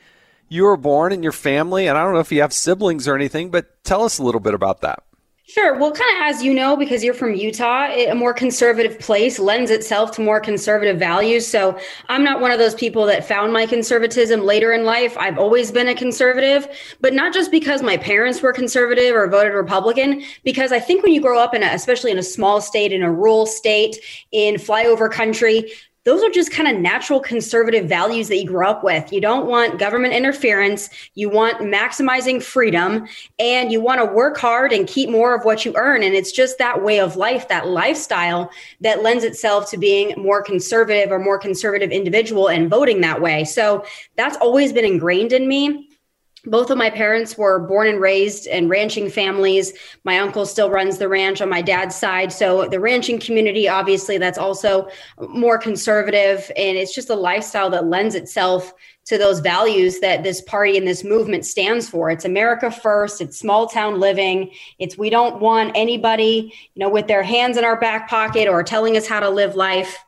[0.48, 1.88] you were born and your family.
[1.88, 4.40] And I don't know if you have siblings or anything, but tell us a little
[4.40, 5.03] bit about that.
[5.46, 5.78] Sure.
[5.78, 9.70] Well, kind of as you know, because you're from Utah, a more conservative place lends
[9.70, 11.46] itself to more conservative values.
[11.46, 11.78] So
[12.09, 15.14] I'm not one of those people that found my conservatism later in life.
[15.18, 16.66] I've always been a conservative,
[17.02, 21.12] but not just because my parents were conservative or voted Republican, because I think when
[21.12, 23.96] you grow up in a, especially in a small state, in a rural state,
[24.33, 25.70] in flyover country,
[26.04, 29.12] those are just kind of natural conservative values that you grew up with.
[29.12, 30.90] You don't want government interference.
[31.14, 33.06] You want maximizing freedom
[33.38, 36.02] and you want to work hard and keep more of what you earn.
[36.02, 38.50] And it's just that way of life, that lifestyle
[38.82, 43.44] that lends itself to being more conservative or more conservative individual and voting that way.
[43.44, 43.84] So
[44.16, 45.88] that's always been ingrained in me
[46.46, 49.72] both of my parents were born and raised in ranching families.
[50.04, 52.33] My uncle still runs the ranch on my dad's side.
[52.33, 54.88] So the ranching community, obviously, that's also
[55.28, 56.50] more conservative.
[56.57, 58.72] And it's just a lifestyle that lends itself
[59.07, 62.11] to those values that this party and this movement stands for.
[62.11, 63.20] It's America first.
[63.20, 64.50] It's small town living.
[64.78, 68.62] It's we don't want anybody, you know, with their hands in our back pocket or
[68.62, 69.98] telling us how to live life.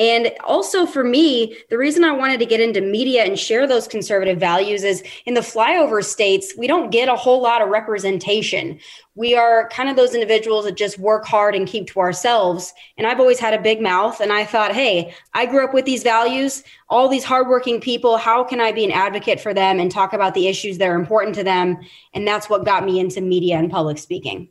[0.00, 3.86] And also for me, the reason I wanted to get into media and share those
[3.86, 8.80] conservative values is in the flyover states, we don't get a whole lot of representation.
[9.14, 12.72] We are kind of those individuals that just work hard and keep to ourselves.
[12.96, 14.20] And I've always had a big mouth.
[14.20, 18.16] And I thought, hey, I grew up with these values, all these hardworking people.
[18.16, 20.94] How can I be an advocate for them and talk about the issues that are
[20.94, 21.76] important to them?
[22.14, 24.48] And that's what got me into media and public speaking.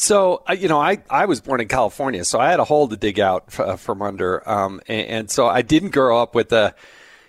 [0.00, 2.96] So, you know, I, I was born in California, so I had a hole to
[2.96, 4.48] dig out uh, from under.
[4.48, 6.72] Um, and, and, so I didn't grow up with a,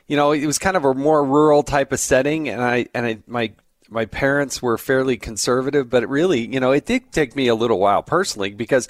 [0.08, 2.47] you know, it was kind of a more rural type of setting.
[2.47, 3.53] And I, and I, my,
[3.89, 7.55] my parents were fairly conservative, but it really, you know, it did take me a
[7.55, 8.88] little while personally because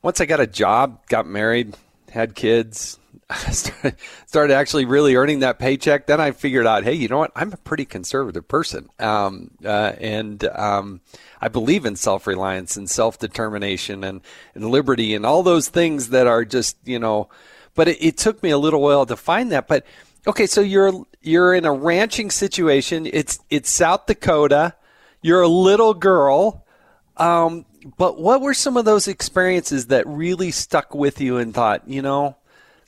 [0.00, 1.76] once I got a job, got married,
[2.10, 2.98] had kids,
[4.26, 7.32] started actually really earning that paycheck, then I figured out, hey, you know what?
[7.36, 11.00] I'm a pretty conservative person, um, uh, and um,
[11.40, 14.20] I believe in self reliance and self determination and,
[14.54, 17.28] and liberty and all those things that are just you know.
[17.74, 19.68] But it, it took me a little while to find that.
[19.68, 19.86] But
[20.26, 23.06] Okay, so you're you're in a ranching situation.
[23.10, 24.74] It's it's South Dakota.
[25.22, 26.66] You're a little girl.
[27.16, 27.64] Um,
[27.96, 32.02] but what were some of those experiences that really stuck with you and thought, you
[32.02, 32.36] know,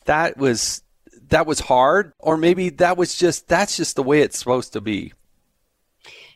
[0.07, 0.83] that was
[1.29, 4.81] that was hard or maybe that was just that's just the way it's supposed to
[4.81, 5.13] be?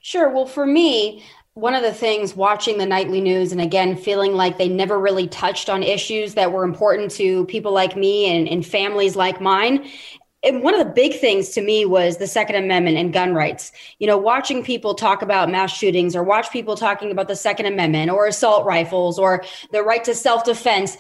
[0.01, 0.31] Sure.
[0.31, 1.25] Well, for me,
[1.55, 5.27] one of the things watching the nightly news and again feeling like they never really
[5.27, 9.89] touched on issues that were important to people like me and, and families like mine
[10.47, 13.73] and one of the big things to me was the Second Amendment and gun rights.
[13.99, 17.67] You know, watching people talk about mass shootings or watch people talking about the Second
[17.67, 20.97] Amendment or assault rifles or the right to self defense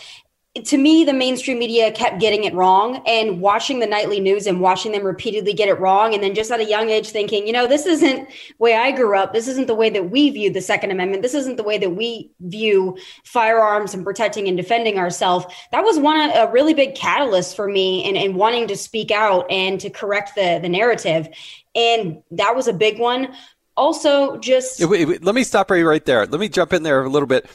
[0.64, 4.60] to me, the mainstream media kept getting it wrong and watching the nightly news and
[4.60, 6.14] watching them repeatedly get it wrong.
[6.14, 8.92] And then just at a young age thinking, you know, this isn't the way I
[8.92, 9.32] grew up.
[9.32, 11.22] This isn't the way that we view the Second Amendment.
[11.22, 15.46] This isn't the way that we view firearms and protecting and defending ourselves.
[15.72, 19.10] That was one of a really big catalyst for me in, in wanting to speak
[19.10, 21.28] out and to correct the, the narrative.
[21.74, 23.34] And that was a big one.
[23.76, 26.24] Also, just wait, wait, let me stop right there.
[26.24, 27.46] Let me jump in there a little bit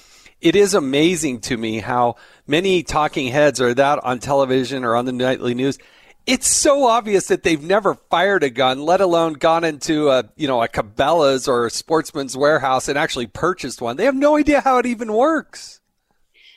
[0.41, 2.15] it is amazing to me how
[2.51, 5.79] many talking heads are that on television or on the nightly news.
[6.27, 10.47] It's so obvious that they've never fired a gun, let alone gone into a you
[10.47, 13.97] know a Cabela's or a Sportsman's Warehouse and actually purchased one.
[13.97, 15.80] They have no idea how it even works.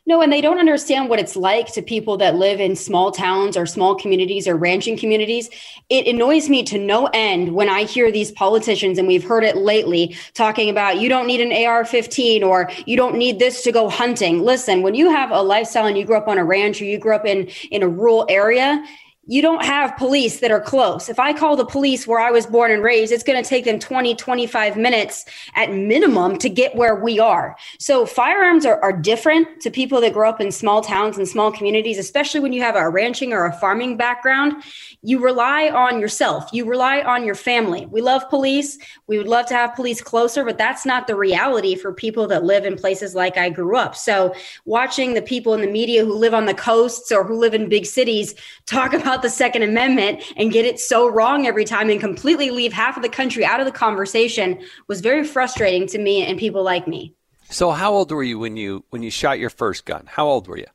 [0.06, 3.56] No, and they don't understand what it's like to people that live in small towns
[3.56, 5.48] or small communities or ranching communities.
[5.88, 9.56] It annoys me to no end when I hear these politicians, and we've heard it
[9.56, 13.72] lately, talking about you don't need an AR 15 or you don't need this to
[13.72, 14.40] go hunting.
[14.40, 16.98] Listen, when you have a lifestyle and you grew up on a ranch or you
[16.98, 18.84] grew up in, in a rural area,
[19.26, 21.08] you don't have police that are close.
[21.08, 23.64] If I call the police where I was born and raised, it's going to take
[23.64, 27.56] them 20, 25 minutes at minimum to get where we are.
[27.78, 31.50] So firearms are, are different to people that grow up in small towns and small
[31.50, 34.62] communities, especially when you have a ranching or a farming background.
[35.02, 36.50] You rely on yourself.
[36.52, 37.86] You rely on your family.
[37.86, 38.78] We love police.
[39.06, 42.44] We would love to have police closer, but that's not the reality for people that
[42.44, 43.96] live in places like I grew up.
[43.96, 44.34] So
[44.64, 47.68] watching the people in the media who live on the coasts or who live in
[47.68, 48.34] big cities
[48.66, 52.50] talk about about the Second Amendment and get it so wrong every time and completely
[52.50, 56.36] leave half of the country out of the conversation was very frustrating to me and
[56.36, 57.14] people like me.
[57.48, 60.06] So how old were you when you when you shot your first gun?
[60.06, 60.66] How old were you?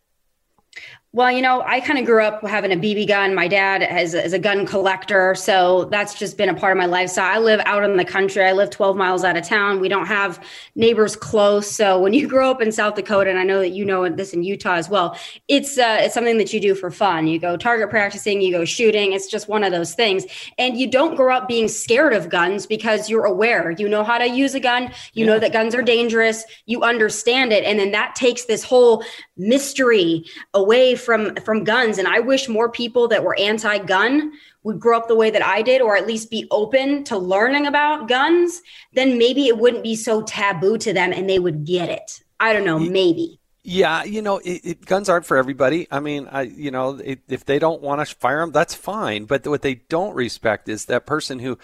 [1.11, 3.33] Well, you know, I kind of grew up having a BB gun.
[3.33, 5.33] My dad is, is, a gun collector.
[5.33, 7.35] So that's just been a part of my lifestyle.
[7.35, 8.45] I live out in the country.
[8.45, 9.79] I live 12 miles out of town.
[9.79, 10.39] We don't have
[10.75, 11.67] neighbors close.
[11.67, 14.35] So when you grow up in South Dakota, and I know that you know this
[14.35, 15.17] in Utah as well,
[15.47, 17.25] it's, uh, it's something that you do for fun.
[17.25, 19.13] You go target practicing, you go shooting.
[19.13, 20.27] It's just one of those things.
[20.59, 23.71] And you don't grow up being scared of guns because you're aware.
[23.71, 24.83] You know how to use a gun.
[25.13, 25.33] You yeah.
[25.33, 26.43] know that guns are dangerous.
[26.67, 27.63] You understand it.
[27.63, 29.03] And then that takes this whole
[29.39, 34.31] mystery away from from guns and i wish more people that were anti-gun
[34.63, 37.65] would grow up the way that i did or at least be open to learning
[37.65, 38.61] about guns
[38.93, 42.53] then maybe it wouldn't be so taboo to them and they would get it i
[42.53, 45.85] don't know maybe yeah, you know, it, it, guns aren't for everybody.
[45.91, 49.25] I mean, I, you know, it, if they don't want to fire them, that's fine.
[49.25, 51.59] But what they don't respect is that person who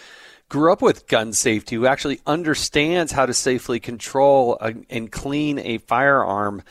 [0.49, 5.57] grew up with gun safety, who actually understands how to safely control a, and clean
[5.59, 6.61] a firearm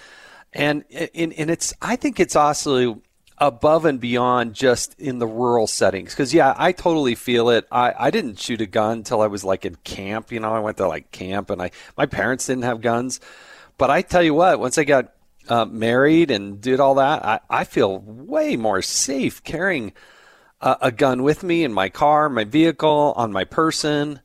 [0.55, 3.03] and and, and it's I think it's also
[3.39, 6.13] above and beyond just in the rural settings.
[6.13, 7.67] Because yeah i totally feel it.
[7.71, 10.53] I, I didn't shoot a gun until i was like in camp you know?
[10.53, 13.21] I went to like camp and i my parents didn't have guns.
[13.77, 15.13] But i tell you what once i got
[15.49, 19.93] uh, married and did all that I, I feel way more safe carrying
[20.61, 24.21] a, a gun with me in my car my vehicle on my person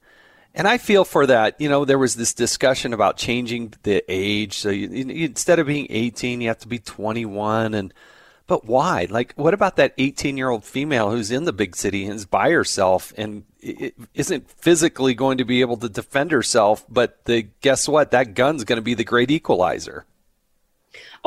[0.53, 1.59] and I feel for that.
[1.59, 4.57] You know, there was this discussion about changing the age.
[4.57, 7.73] So you, you, instead of being 18, you have to be 21.
[7.73, 7.93] And
[8.47, 9.07] but why?
[9.09, 12.25] Like, what about that 18 year old female who's in the big city and is
[12.25, 16.83] by herself and isn't physically going to be able to defend herself?
[16.89, 18.11] But the guess what?
[18.11, 20.05] That gun's going to be the great equalizer.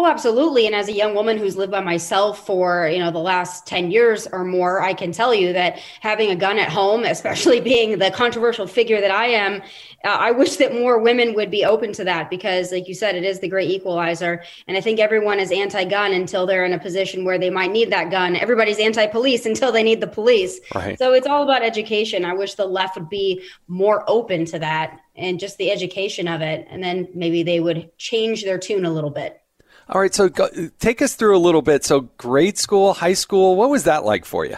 [0.02, 0.66] Oh, absolutely.
[0.66, 3.92] And as a young woman who's lived by myself for, you know, the last 10
[3.92, 8.00] years or more, I can tell you that having a gun at home, especially being
[8.00, 9.62] the controversial figure that I am,
[10.04, 13.14] uh, I wish that more women would be open to that because, like you said,
[13.14, 14.42] it is the great equalizer.
[14.66, 17.70] And I think everyone is anti gun until they're in a position where they might
[17.70, 18.34] need that gun.
[18.34, 20.58] Everybody's anti police until they need the police.
[20.74, 20.98] Right.
[20.98, 22.24] So it's all about education.
[22.24, 26.40] I wish the left would be more open to that and just the education of
[26.40, 26.66] it.
[26.68, 29.41] And then maybe they would change their tune a little bit.
[29.88, 31.84] All right, so go, take us through a little bit.
[31.84, 34.56] So, grade school, high school, what was that like for you?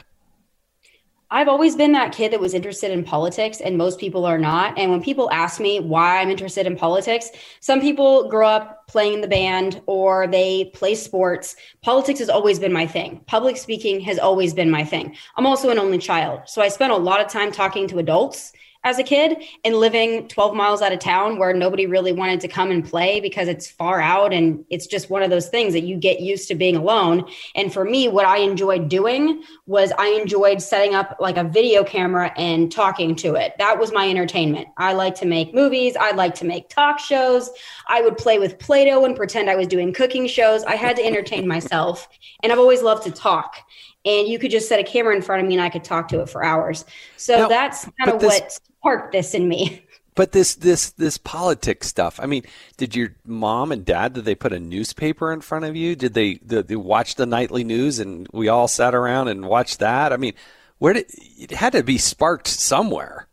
[1.31, 4.79] I've always been that kid that was interested in politics, and most people are not.
[4.79, 9.15] And when people ask me why I'm interested in politics, some people grow up playing
[9.15, 11.57] in the band or they play sports.
[11.83, 13.21] Politics has always been my thing.
[13.27, 15.17] Public speaking has always been my thing.
[15.37, 16.43] I'm also an only child.
[16.47, 18.53] So I spent a lot of time talking to adults
[18.85, 22.49] as a kid and living 12 miles out of town where nobody really wanted to
[22.49, 25.83] come and play because it's far out and it's just one of those things that
[25.83, 27.25] you get used to being alone.
[27.55, 31.83] And for me, what I enjoyed doing was I enjoyed setting up like a video
[31.83, 33.55] camera and talking to it.
[33.59, 34.69] That was my entertainment.
[34.77, 37.51] I like to make movies, I like to make talk shows.
[37.89, 40.63] I would play with Play Doh and pretend I was doing cooking shows.
[40.65, 42.07] I had to entertain myself.
[42.43, 43.57] And I've always loved to talk
[44.05, 46.09] and you could just set a camera in front of me and I could talk
[46.09, 46.85] to it for hours.
[47.17, 49.83] So now, that's kind of what sparked this in me.
[50.17, 52.21] But this this this politics stuff.
[52.23, 52.45] I mean,
[52.77, 55.97] did your mom and dad did they put a newspaper in front of you?
[55.97, 59.81] Did they did they watch the nightly news and we all sat around and watched
[59.81, 60.13] that?
[60.13, 60.35] I mean,
[60.79, 63.24] where did it had to be sparked somewhere?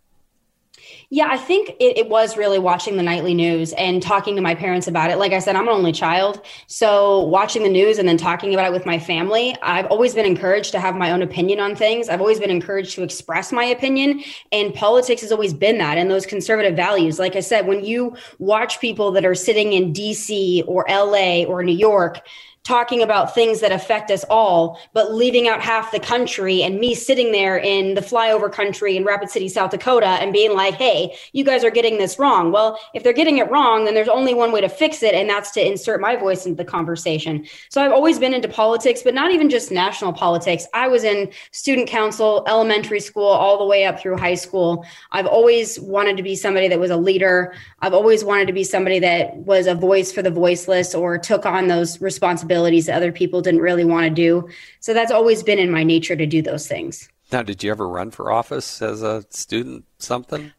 [1.13, 4.55] Yeah, I think it, it, was really watching the nightly news and talking to my
[4.55, 5.17] parents about it.
[5.17, 6.39] Like I said, I'm an only child.
[6.67, 10.25] So watching the news and then talking about it with my family, I've always been
[10.25, 12.07] encouraged to have my own opinion on things.
[12.07, 14.23] I've always been encouraged to express my opinion.
[14.53, 17.19] And politics has always been that and those conservative values.
[17.19, 21.61] Like I said, when you watch people that are sitting in DC or LA or
[21.61, 22.21] New York,
[22.63, 26.93] talking about things that affect us all, but leaving out half the country and me
[26.93, 31.15] sitting there in the flyover country in Rapid City, South Dakota and being like, hey,
[31.33, 32.51] you guys are getting this wrong.
[32.51, 35.27] Well, if they're getting it wrong, then there's only one way to fix it, and
[35.27, 37.47] that's to insert my voice into the conversation.
[37.69, 40.67] So I've always been into politics, but not even just national politics.
[40.75, 44.85] I was in student council, elementary school, all the way up through high school.
[45.11, 47.55] I've always wanted to be somebody that was a leader.
[47.79, 51.47] I've always wanted to be somebody that was a voice for the voiceless or took
[51.47, 54.47] on those responsibilities responsibilities that other people didn't really want to do.
[54.79, 57.09] So that's always been in my nature to do those things.
[57.31, 59.85] Now, did you ever run for office as a student?
[59.99, 60.51] Something?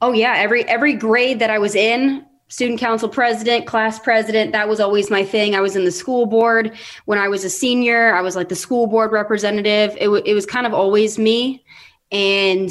[0.00, 4.68] Oh yeah, every every grade that I was in, student council president, class president, that
[4.68, 5.54] was always my thing.
[5.54, 6.72] I was in the school board
[7.06, 8.14] when I was a senior.
[8.14, 9.96] I was like the school board representative.
[9.96, 11.64] It, w- it was kind of always me.
[12.10, 12.70] And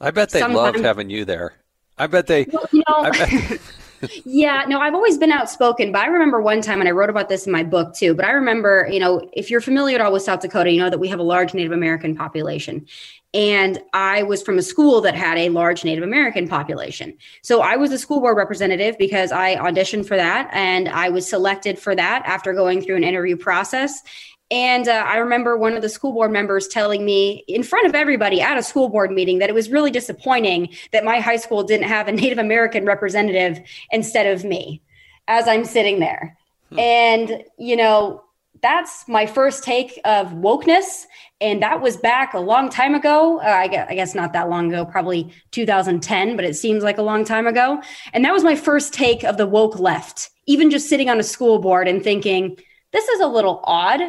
[0.00, 1.54] I bet they loved having you there.
[1.98, 2.46] I bet they.
[2.50, 3.60] Well, you know, bet,
[4.24, 7.28] yeah, no, I've always been outspoken, but I remember one time, and I wrote about
[7.28, 8.14] this in my book too.
[8.14, 10.90] But I remember, you know, if you're familiar at all with South Dakota, you know
[10.90, 12.86] that we have a large Native American population.
[13.32, 17.16] And I was from a school that had a large Native American population.
[17.42, 21.28] So I was a school board representative because I auditioned for that and I was
[21.28, 24.02] selected for that after going through an interview process.
[24.50, 27.94] And uh, I remember one of the school board members telling me in front of
[27.94, 31.62] everybody at a school board meeting that it was really disappointing that my high school
[31.62, 33.60] didn't have a Native American representative
[33.90, 34.82] instead of me
[35.28, 36.36] as I'm sitting there.
[36.70, 36.78] Hmm.
[36.78, 38.24] And, you know,
[38.62, 41.04] that's my first take of wokeness.
[41.40, 43.40] And that was back a long time ago.
[43.40, 46.98] Uh, I, guess, I guess not that long ago, probably 2010, but it seems like
[46.98, 47.80] a long time ago.
[48.12, 51.22] And that was my first take of the woke left, even just sitting on a
[51.22, 52.58] school board and thinking,
[52.92, 54.00] this is a little odd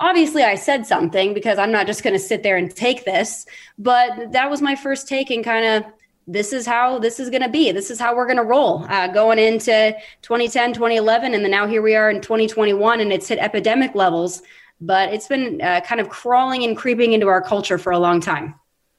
[0.00, 3.46] obviously I said something because I'm not just going to sit there and take this,
[3.78, 5.92] but that was my first take and kind of
[6.28, 7.72] this is how this is going to be.
[7.72, 11.34] This is how we're going to roll uh, going into 2010, 2011.
[11.34, 14.42] And then now here we are in 2021 and it's hit epidemic levels,
[14.80, 18.20] but it's been uh, kind of crawling and creeping into our culture for a long
[18.20, 18.54] time.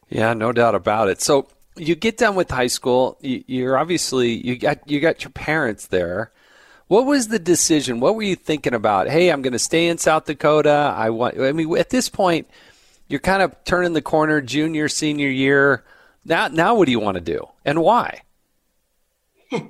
[0.09, 1.21] Yeah, no doubt about it.
[1.21, 3.17] So you get done with high school.
[3.21, 6.31] You, are obviously you got you got your parents there.
[6.89, 7.99] What was the decision?
[7.99, 9.07] What were you thinking about?
[9.07, 10.91] Hey, I'm going to stay in South Dakota.
[10.97, 11.39] I want.
[11.39, 12.47] I mean, at this point,
[13.07, 15.83] you're kind of turning the corner, junior, senior year.
[16.25, 18.23] Now, now, what do you want to do, and why?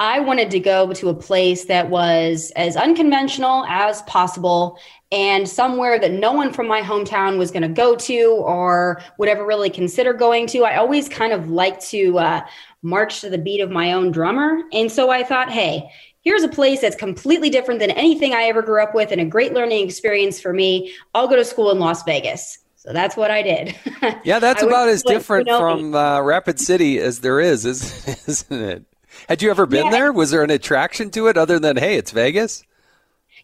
[0.00, 4.78] I wanted to go to a place that was as unconventional as possible
[5.10, 9.30] and somewhere that no one from my hometown was going to go to or would
[9.30, 10.64] ever really consider going to.
[10.64, 12.46] I always kind of like to uh,
[12.82, 14.60] march to the beat of my own drummer.
[14.72, 15.90] And so I thought, hey,
[16.26, 19.24] here's a place that's completely different than anything I ever grew up with and a
[19.24, 20.92] great learning experience for me.
[21.14, 22.58] I'll go to school in Las Vegas.
[22.74, 23.76] So that's what I did.
[24.24, 27.64] Yeah, that's about as different from uh, Rapid City as there is,
[28.26, 28.84] isn't it?
[29.28, 29.90] Had you ever been yeah.
[29.90, 30.12] there?
[30.12, 32.64] Was there an attraction to it other than, hey, it's Vegas?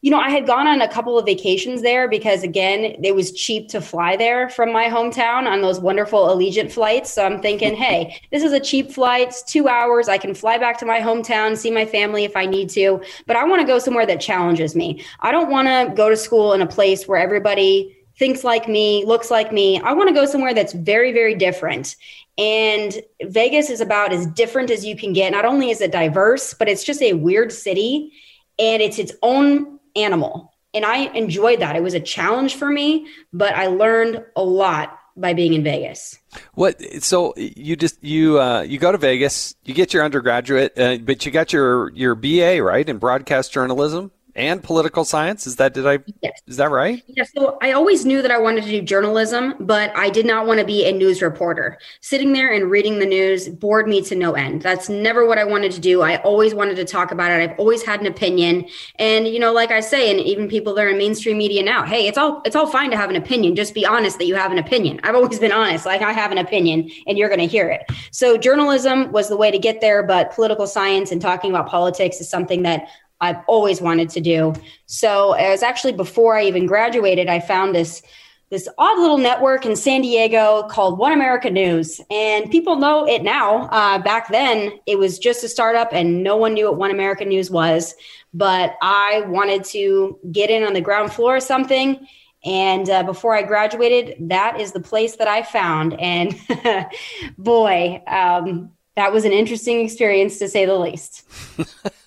[0.02, 3.30] You know, I had gone on a couple of vacations there because again, it was
[3.30, 7.12] cheap to fly there from my hometown on those wonderful Allegiant flights.
[7.12, 10.08] So I'm thinking, hey, this is a cheap flight, it's two hours.
[10.08, 13.36] I can fly back to my hometown, see my family if I need to, but
[13.36, 15.04] I want to go somewhere that challenges me.
[15.20, 19.04] I don't want to go to school in a place where everybody thinks like me,
[19.04, 19.80] looks like me.
[19.82, 21.94] I want to go somewhere that's very, very different.
[22.38, 25.30] And Vegas is about as different as you can get.
[25.30, 28.10] Not only is it diverse, but it's just a weird city
[28.58, 30.52] and it's its own animal.
[30.74, 31.76] And I enjoyed that.
[31.76, 36.18] It was a challenge for me, but I learned a lot by being in Vegas.
[36.54, 36.80] What?
[37.02, 41.26] So you just you uh, you go to Vegas, you get your undergraduate, uh, but
[41.26, 45.46] you got your your BA right in broadcast journalism and political science.
[45.46, 45.98] Is that did I?
[46.22, 46.40] Yes.
[46.46, 47.02] Is that right?
[47.06, 47.24] Yeah.
[47.24, 50.60] So I always knew that I wanted to do journalism, but I did not want
[50.60, 51.78] to be a news reporter.
[52.00, 54.62] Sitting there and reading the news bored me to no end.
[54.62, 56.02] That's never what I wanted to do.
[56.02, 57.50] I always wanted to talk about it.
[57.50, 58.66] I've always had an opinion,
[58.98, 61.84] and you know, like I say, and even people that are in mainstream media now,
[61.84, 63.54] hey, it's all it's all fine to have an opinion.
[63.56, 65.00] Just be honest that you have an opinion.
[65.02, 65.86] I've always been honest.
[65.86, 67.84] Like I have an opinion, and you're going to hear it.
[68.10, 72.20] So journalism was the way to get there, but political science and talking about politics
[72.20, 72.86] is something that
[73.22, 74.52] I've always wanted to do.
[74.86, 78.02] So it was actually before I even graduated, I found this
[78.50, 82.02] this odd little network in San Diego called One America News.
[82.10, 83.62] And people know it now.
[83.68, 87.24] Uh, back then, it was just a startup and no one knew what One America
[87.24, 87.94] News was.
[88.34, 92.06] But I wanted to get in on the ground floor of something.
[92.44, 95.98] And uh, before I graduated, that is the place that I found.
[95.98, 96.38] And
[97.38, 101.26] boy, um, that was an interesting experience to say the least.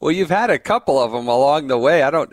[0.00, 2.02] well, you've had a couple of them along the way.
[2.02, 2.32] I don't,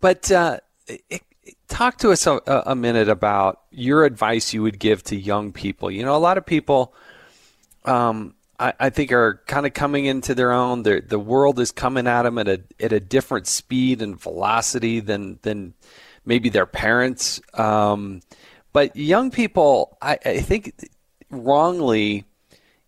[0.00, 1.22] but uh, it,
[1.68, 5.90] talk to us a, a, minute about your advice you would give to young people.
[5.90, 6.94] You know, a lot of people,
[7.84, 10.82] um, I, I, think, are kind of coming into their own.
[10.82, 15.00] They're, the world is coming at them at a at a different speed and velocity
[15.00, 15.74] than than
[16.24, 17.40] maybe their parents.
[17.54, 18.20] Um,
[18.72, 20.74] but young people, I, I think,
[21.30, 22.24] wrongly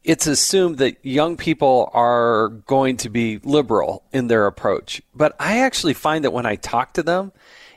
[0.09, 5.03] it's assumed that young people are going to be liberal in their approach.
[5.15, 7.31] But I actually find that when I talk to them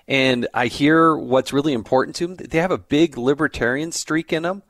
[0.08, 4.44] and I hear what's really important to them, they have a big libertarian streak in
[4.44, 4.64] them.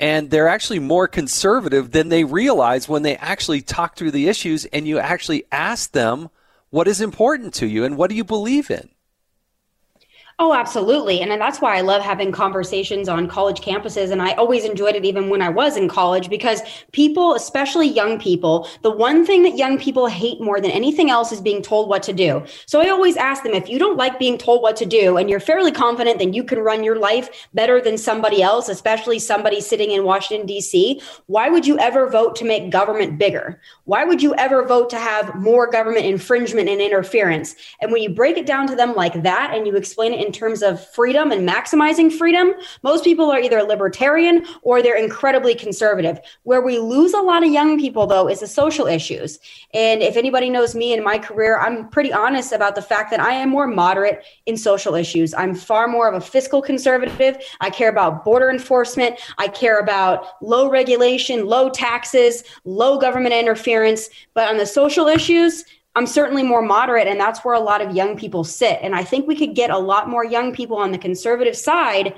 [0.00, 4.64] And they're actually more conservative than they realize when they actually talk through the issues
[4.64, 6.28] and you actually ask them
[6.70, 8.88] what is important to you and what do you believe in.
[10.38, 11.22] Oh, absolutely.
[11.22, 14.12] And that's why I love having conversations on college campuses.
[14.12, 16.60] And I always enjoyed it even when I was in college because
[16.92, 21.32] people, especially young people, the one thing that young people hate more than anything else
[21.32, 22.44] is being told what to do.
[22.66, 25.30] So I always ask them if you don't like being told what to do and
[25.30, 29.62] you're fairly confident that you can run your life better than somebody else, especially somebody
[29.62, 33.58] sitting in Washington, D.C., why would you ever vote to make government bigger?
[33.84, 37.56] Why would you ever vote to have more government infringement and interference?
[37.80, 40.32] And when you break it down to them like that and you explain it in
[40.32, 42.52] terms of freedom and maximizing freedom,
[42.82, 46.18] most people are either libertarian or they're incredibly conservative.
[46.42, 49.38] Where we lose a lot of young people, though, is the social issues.
[49.72, 53.20] And if anybody knows me in my career, I'm pretty honest about the fact that
[53.20, 55.32] I am more moderate in social issues.
[55.34, 57.38] I'm far more of a fiscal conservative.
[57.60, 59.20] I care about border enforcement.
[59.38, 64.10] I care about low regulation, low taxes, low government interference.
[64.34, 65.64] But on the social issues,
[65.96, 68.78] I'm certainly more moderate, and that's where a lot of young people sit.
[68.82, 72.14] And I think we could get a lot more young people on the conservative side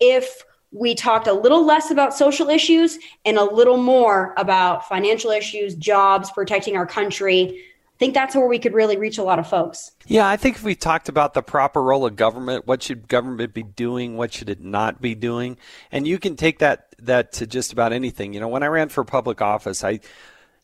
[0.00, 5.30] if we talked a little less about social issues and a little more about financial
[5.30, 7.64] issues, jobs, protecting our country.
[7.94, 9.92] I think that's where we could really reach a lot of folks.
[10.06, 13.54] Yeah, I think if we talked about the proper role of government, what should government
[13.54, 15.56] be doing, what should it not be doing,
[15.92, 18.32] and you can take that that to just about anything.
[18.32, 20.00] You know, when I ran for public office, I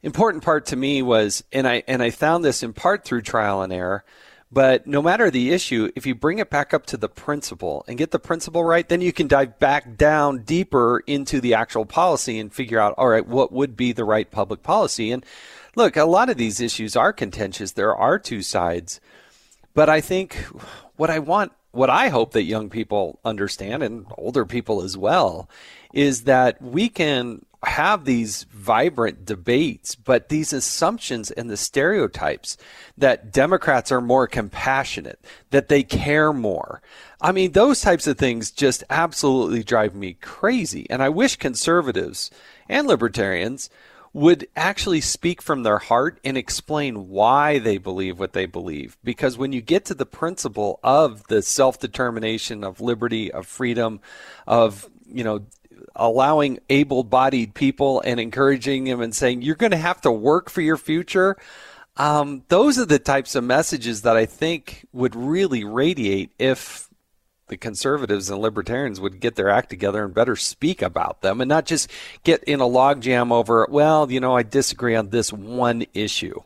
[0.07, 3.61] important part to me was, and I and I found this in part through trial
[3.61, 4.05] and error.
[4.53, 7.99] But no matter the issue, if you bring it back up to the principle and
[7.99, 12.39] get the principle right, then you can dive back down deeper into the actual policy
[12.39, 15.11] and figure out, all right, what would be the right public policy?
[15.11, 15.27] And
[15.75, 17.73] look, a lot of these issues are contentious.
[17.73, 19.01] There are two sides.
[19.75, 20.37] But I think
[20.95, 25.51] what I want, what I hope that young people understand and older people as well,
[25.93, 32.57] is that we can have these vibrant debates, but these assumptions and the stereotypes
[32.97, 36.83] that Democrats are more compassionate, that they care more.
[37.21, 40.87] I mean, those types of things just absolutely drive me crazy.
[40.91, 42.31] And I wish conservatives
[42.69, 43.71] and libertarians
[44.17, 48.97] would actually speak from their heart and explain why they believe what they believe.
[49.05, 54.01] Because when you get to the principle of the self determination, of liberty, of freedom,
[54.47, 55.45] of you know
[55.97, 60.51] allowing able bodied people and encouraging them and saying, you're going to have to work
[60.51, 61.37] for your future.
[61.97, 66.89] Um, those are the types of messages that I think would really radiate if
[67.49, 71.49] the conservatives and libertarians would get their act together and better speak about them and
[71.49, 71.91] not just
[72.25, 76.43] get in a logjam over, well, you know, I disagree on this one issue.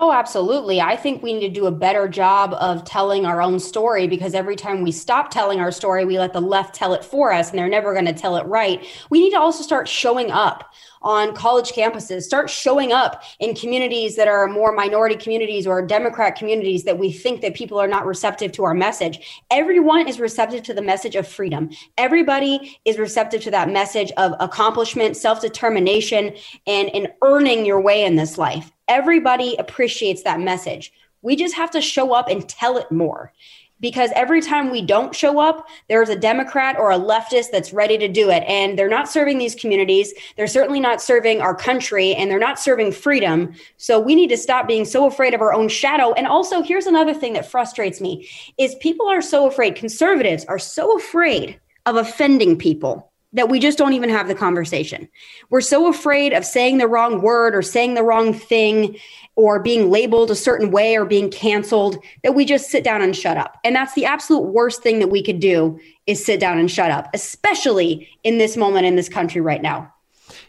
[0.00, 0.80] Oh, absolutely.
[0.80, 4.34] I think we need to do a better job of telling our own story because
[4.34, 7.50] every time we stop telling our story, we let the left tell it for us
[7.50, 8.84] and they're never going to tell it right.
[9.08, 10.74] We need to also start showing up
[11.04, 12.22] on college campuses.
[12.22, 17.12] Start showing up in communities that are more minority communities or Democrat communities that we
[17.12, 19.42] think that people are not receptive to our message.
[19.50, 21.70] Everyone is receptive to the message of freedom.
[21.98, 26.34] Everybody is receptive to that message of accomplishment, self determination,
[26.66, 28.72] and, and earning your way in this life.
[28.88, 30.92] Everybody appreciates that message.
[31.22, 33.32] We just have to show up and tell it more
[33.80, 37.98] because every time we don't show up, there's a Democrat or a leftist that's ready
[37.98, 38.42] to do it.
[38.44, 40.12] And they're not serving these communities.
[40.36, 43.54] They're certainly not serving our country and they're not serving freedom.
[43.76, 46.12] So we need to stop being so afraid of our own shadow.
[46.12, 50.58] And also, here's another thing that frustrates me is people are so afraid, conservatives are
[50.58, 55.08] so afraid of offending people that we just don't even have the conversation.
[55.50, 58.96] We're so afraid of saying the wrong word or saying the wrong thing
[59.36, 63.16] or being labeled a certain way or being canceled that we just sit down and
[63.16, 63.58] shut up.
[63.64, 66.90] And that's the absolute worst thing that we could do is sit down and shut
[66.90, 69.92] up, especially in this moment in this country right now.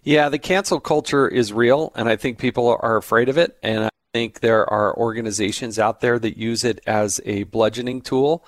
[0.04, 3.86] Yeah, the cancel culture is real and I think people are afraid of it and
[3.86, 8.46] I think there are organizations out there that use it as a bludgeoning tool.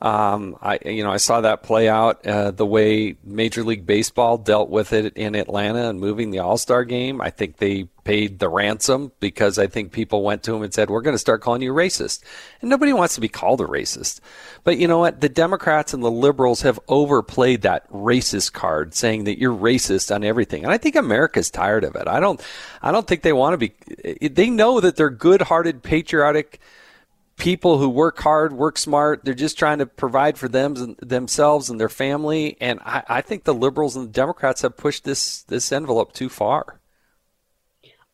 [0.00, 4.38] Um, I you know I saw that play out uh, the way Major League Baseball
[4.38, 7.20] dealt with it in Atlanta and moving the All Star game.
[7.20, 10.88] I think they paid the ransom because I think people went to him and said,
[10.88, 12.22] "We're going to start calling you racist,"
[12.60, 14.20] and nobody wants to be called a racist.
[14.62, 15.20] But you know what?
[15.20, 20.22] The Democrats and the liberals have overplayed that racist card, saying that you're racist on
[20.22, 22.06] everything, and I think America's tired of it.
[22.06, 22.40] I don't,
[22.82, 24.28] I don't think they want to be.
[24.28, 26.60] They know that they're good-hearted, patriotic
[27.38, 29.24] people who work hard, work smart.
[29.24, 32.56] They're just trying to provide for them themselves and their family.
[32.60, 36.28] And I, I think the liberals and the Democrats have pushed this this envelope too
[36.28, 36.77] far.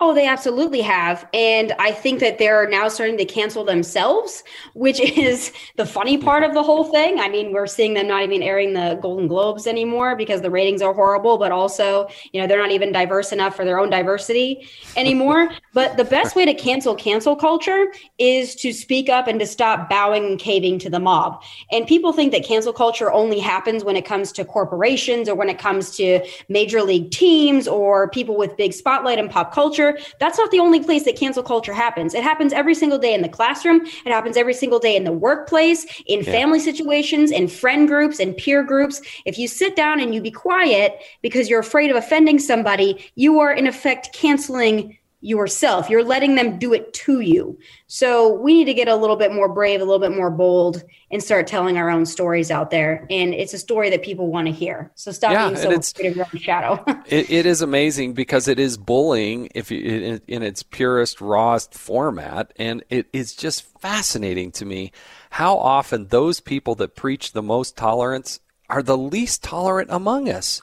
[0.06, 1.26] Oh, they absolutely have.
[1.32, 4.44] And I think that they're now starting to cancel themselves,
[4.74, 7.20] which is the funny part of the whole thing.
[7.20, 10.82] I mean, we're seeing them not even airing the Golden Globes anymore because the ratings
[10.82, 14.68] are horrible, but also, you know, they're not even diverse enough for their own diversity
[14.94, 15.48] anymore.
[15.72, 17.86] but the best way to cancel cancel culture
[18.18, 21.42] is to speak up and to stop bowing and caving to the mob.
[21.72, 25.48] And people think that cancel culture only happens when it comes to corporations or when
[25.48, 30.14] it comes to major league teams or people with big spotlight and pop culture culture,
[30.18, 32.14] that's not the only place that cancel culture happens.
[32.14, 33.82] It happens every single day in the classroom.
[33.84, 36.32] It happens every single day in the workplace, in yeah.
[36.32, 39.00] family situations, in friend groups, and peer groups.
[39.24, 43.40] If you sit down and you be quiet because you're afraid of offending somebody, you
[43.40, 45.88] are in effect canceling yourself.
[45.88, 47.58] You're letting them do it to you.
[47.86, 50.84] So we need to get a little bit more brave, a little bit more bold,
[51.10, 53.06] and start telling our own stories out there.
[53.08, 54.92] And it's a story that people want to hear.
[54.96, 56.84] So stop yeah, being so afraid of your own shadow.
[57.06, 61.72] it, it is amazing because it is bullying if you, in, in its purest, rawest
[61.72, 64.92] format, and it is just fascinating to me
[65.30, 70.60] how often those people that preach the most tolerance are the least tolerant among us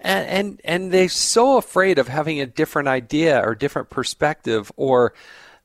[0.00, 5.12] and and and they're so afraid of having a different idea or different perspective or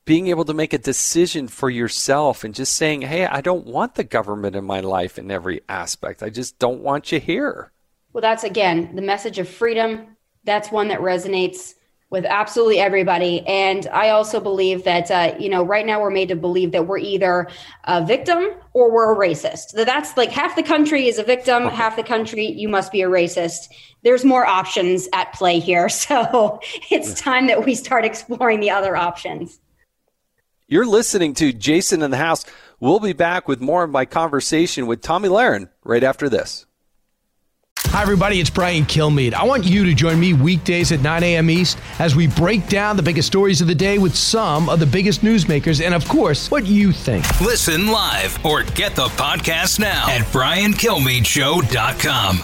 [0.05, 3.95] being able to make a decision for yourself and just saying, "Hey, I don't want
[3.95, 6.21] the government in my life in every aspect.
[6.21, 7.71] I just don't want you here."
[8.13, 10.15] Well, that's again the message of freedom.
[10.43, 11.73] That's one that resonates
[12.11, 13.45] with absolutely everybody.
[13.47, 16.87] And I also believe that, uh, you know, right now we're made to believe that
[16.87, 17.47] we're either
[17.85, 19.71] a victim or we're a racist.
[19.73, 23.01] That that's like half the country is a victim, half the country you must be
[23.01, 23.67] a racist.
[24.03, 25.89] There's more options at play here.
[26.05, 26.59] So
[26.91, 29.59] it's time that we start exploring the other options.
[30.67, 32.45] You're listening to Jason in the House.
[32.79, 36.64] We'll be back with more of my conversation with Tomi Lahren right after this.
[37.95, 38.41] Hi, everybody.
[38.41, 39.33] It's Brian Kilmeade.
[39.33, 41.49] I want you to join me weekdays at 9 a.m.
[41.49, 44.85] East as we break down the biggest stories of the day with some of the
[44.85, 47.23] biggest newsmakers and, of course, what you think.
[47.39, 52.39] Listen live or get the podcast now at briankilmeadshow.com.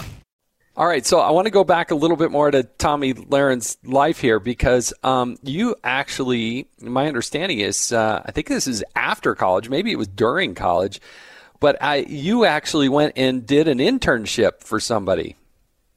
[0.74, 3.76] All right, so I want to go back a little bit more to Tomi Lahren's
[3.84, 9.34] life here because um, you actually, my understanding is, uh, I think this is after
[9.34, 10.98] college, maybe it was during college,
[11.60, 15.36] but I, you actually went and did an internship for somebody.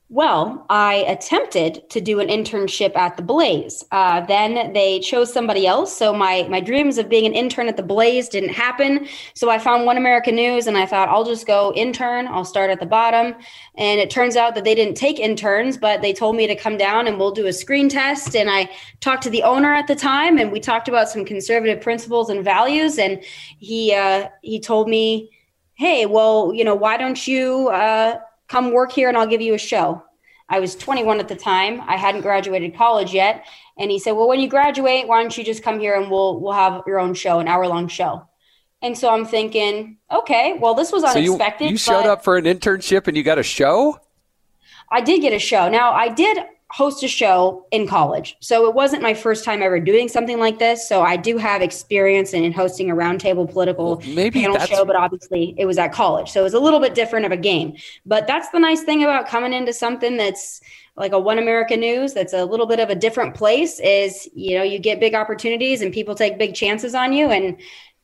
[0.08, 3.84] Well, I attempted to do an internship at the Blaze.
[3.92, 5.98] Uh, then they chose somebody else.
[5.98, 9.08] So my my dreams of being an intern at the Blaze didn't happen.
[9.34, 12.28] So I found One American News, and I thought I'll just go intern.
[12.28, 13.34] I'll start at the bottom.
[13.78, 16.78] And it turns out that they didn't take interns, but they told me to come
[16.78, 18.36] down and we'll do a screen test.
[18.36, 18.70] And I
[19.02, 22.44] talked to the owner at the time, and we talked about some conservative principles and
[22.44, 23.00] values.
[23.00, 23.24] And
[23.58, 25.32] he uh, he told me,
[25.74, 29.54] "Hey, well, you know, why don't you?" Uh, come work here and I'll give you
[29.54, 30.04] a show.
[30.48, 31.82] I was 21 at the time.
[31.82, 33.46] I hadn't graduated college yet.
[33.78, 36.40] And he said, Well, when you graduate, why don't you just come here and we'll
[36.40, 38.28] we'll have your own show, an hour long show.
[38.82, 41.66] And so I'm thinking, okay, well, this was unexpected.
[41.66, 44.00] So you, you showed up for an internship and you got a show?
[44.92, 45.70] I did get a show.
[45.70, 46.38] Now I did
[46.76, 48.36] host a show in college.
[48.42, 50.90] So it wasn't my first time ever doing something like this.
[50.90, 54.84] So I do have experience in, in hosting a roundtable political well, maybe panel show,
[54.84, 56.32] but obviously it was at college.
[56.32, 57.78] So it was a little bit different of a game.
[58.06, 60.60] But that's the nice thing about coming into something that's
[60.98, 64.58] like a One America News that's a little bit of a different place is, you
[64.58, 67.32] know, you get big opportunities and people take big chances on you.
[67.32, 67.56] And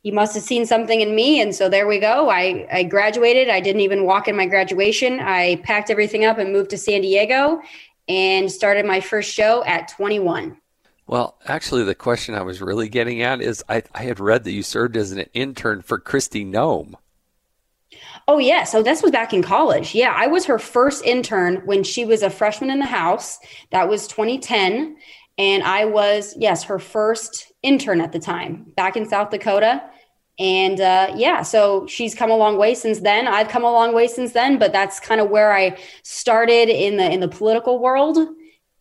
[0.03, 1.41] you must have seen something in me.
[1.41, 2.29] And so there we go.
[2.29, 3.49] I, I graduated.
[3.49, 5.19] I didn't even walk in my graduation.
[5.19, 7.61] I packed everything up and moved to San Diego
[8.11, 10.57] and started my first show at 21.
[11.07, 14.51] Well, actually, the question I was really getting at is I, I had read that
[14.51, 16.95] you served as an intern for Kristi Noem.
[18.27, 18.65] Oh, yeah.
[18.65, 19.95] So this was back in college.
[19.95, 20.13] Yeah.
[20.15, 23.39] I was her first intern when she was a freshman in the house.
[23.71, 24.97] That was 2010.
[25.37, 29.81] And I was, yes, her first intern at the time back in South Dakota.
[30.41, 33.27] And uh, yeah, so she's come a long way since then.
[33.27, 36.97] I've come a long way since then, but that's kind of where I started in
[36.97, 38.17] the in the political world.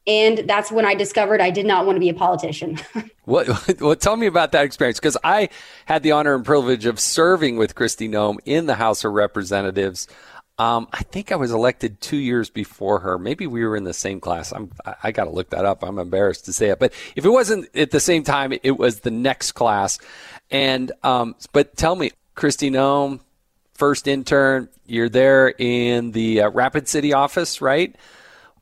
[0.06, 2.78] And that's when I discovered I did not want to be a politician.
[3.24, 3.46] what,
[3.80, 4.00] what?
[4.00, 5.50] Tell me about that experience because I
[5.84, 10.08] had the honor and privilege of serving with Kristi Noem in the House of Representatives.
[10.58, 13.18] Um, I think I was elected two years before her.
[13.18, 14.52] Maybe we were in the same class.
[14.52, 14.70] I'm,
[15.02, 15.82] I got to look that up.
[15.82, 19.00] I'm embarrassed to say it, but if it wasn't at the same time, it was
[19.00, 19.98] the next class.
[20.50, 23.20] And um, but tell me, Kristi Noem,
[23.74, 27.94] first intern, you're there in the uh, Rapid City office, right?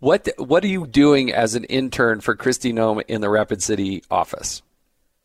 [0.01, 4.05] What what are you doing as an intern for Kristi Noem in the Rapid City
[4.11, 4.63] office?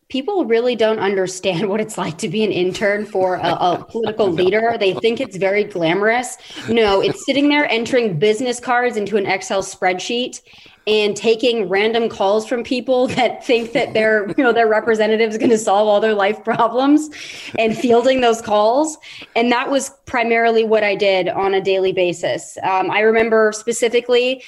[0.10, 4.32] People really don't understand what it's like to be an intern for a, a political
[4.32, 4.76] leader.
[4.80, 6.38] They think it's very glamorous.
[6.70, 10.42] No, it's sitting there entering business cards into an Excel spreadsheet
[10.86, 15.38] and taking random calls from people that think that their you know their representative is
[15.38, 17.10] going to solve all their life problems
[17.58, 18.98] and fielding those calls.
[19.36, 22.58] And that was primarily what i did on a daily basis.
[22.64, 24.44] Um, i remember specifically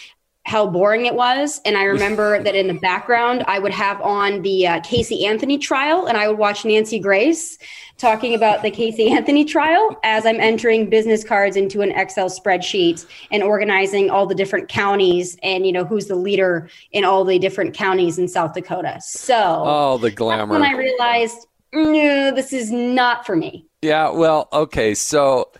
[0.46, 1.60] how boring it was.
[1.66, 5.58] And I remember that in the background, I would have on the uh, Casey Anthony
[5.58, 7.58] trial and I would watch Nancy Grace
[7.98, 13.06] talking about the Casey Anthony trial as I'm entering business cards into an Excel spreadsheet
[13.32, 17.40] and organizing all the different counties and, you know, who's the leader in all the
[17.40, 19.00] different counties in South Dakota.
[19.02, 20.54] So, oh, the glamour.
[20.54, 23.66] when I realized, no, this is not for me.
[23.82, 24.10] Yeah.
[24.10, 24.94] Well, okay.
[24.94, 25.52] So,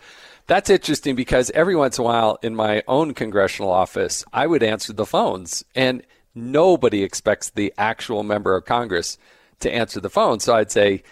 [0.46, 4.62] that's interesting because every once in a while in my own congressional office, I would
[4.62, 6.02] answer the phones and
[6.34, 9.18] nobody expects the actual member of Congress
[9.60, 10.40] to answer the phone.
[10.40, 11.02] So I'd say,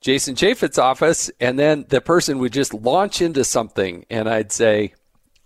[0.00, 4.94] Jason Chaffetz's office, and then the person would just launch into something, and I'd say,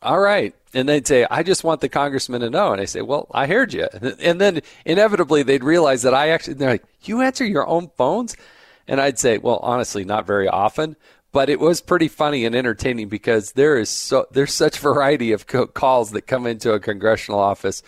[0.01, 0.55] all right.
[0.75, 2.73] And they'd say, I just want the congressman to know.
[2.73, 3.89] And I say, well, I heard you.
[4.21, 8.37] And then inevitably they'd realize that I actually, they're like, you answer your own phones?
[8.87, 10.97] And I'd say, well, honestly, not very often
[11.35, 15.49] but it was pretty funny and entertaining because there is so there's such variety of
[15.49, 17.83] co- calls that come into a congressional office.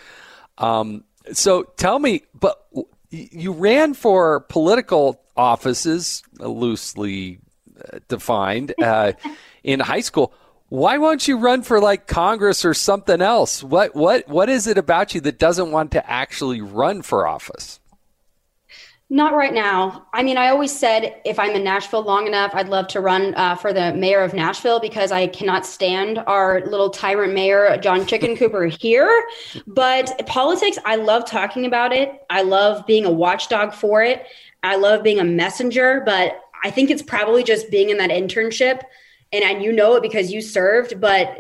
[0.59, 2.67] Um, so tell me, but
[3.11, 7.39] you ran for political offices, loosely
[7.81, 9.13] uh, defined, uh,
[9.63, 10.35] in high school.
[10.69, 13.63] Why won't you run for like Congress or something else?
[13.63, 17.79] What what what is it about you that doesn't want to actually run for office?
[19.09, 20.09] Not right now.
[20.13, 23.35] I mean, I always said if I'm in Nashville long enough, I'd love to run
[23.37, 28.05] uh, for the mayor of Nashville because I cannot stand our little tyrant mayor, John
[28.05, 29.25] Chicken Cooper, here.
[29.65, 32.21] But politics, I love talking about it.
[32.31, 34.27] I love being a watchdog for it.
[34.65, 38.83] I love being a messenger, but I think it's probably just being in that internship.
[39.33, 41.39] And, and you know it because you served, but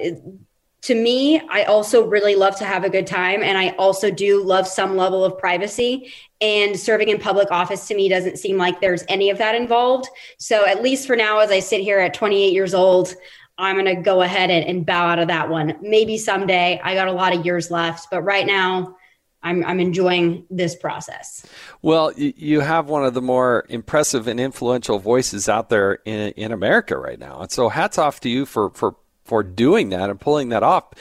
[0.87, 3.43] to me, I also really love to have a good time.
[3.43, 6.13] And I also do love some level of privacy.
[6.41, 10.09] And serving in public office to me doesn't seem like there's any of that involved.
[10.39, 13.17] So, at least for now, as I sit here at 28 years old,
[13.59, 15.77] I'm going to go ahead and, and bow out of that one.
[15.81, 16.81] Maybe someday.
[16.85, 18.07] I got a lot of years left.
[18.09, 18.95] But right now,
[19.43, 21.45] I'm, I'm enjoying this process.
[21.83, 26.53] Well, you have one of the more impressive and influential voices out there in, in
[26.53, 27.41] America right now.
[27.41, 28.95] And so hats off to you for, for
[29.27, 30.93] for doing that and pulling that off.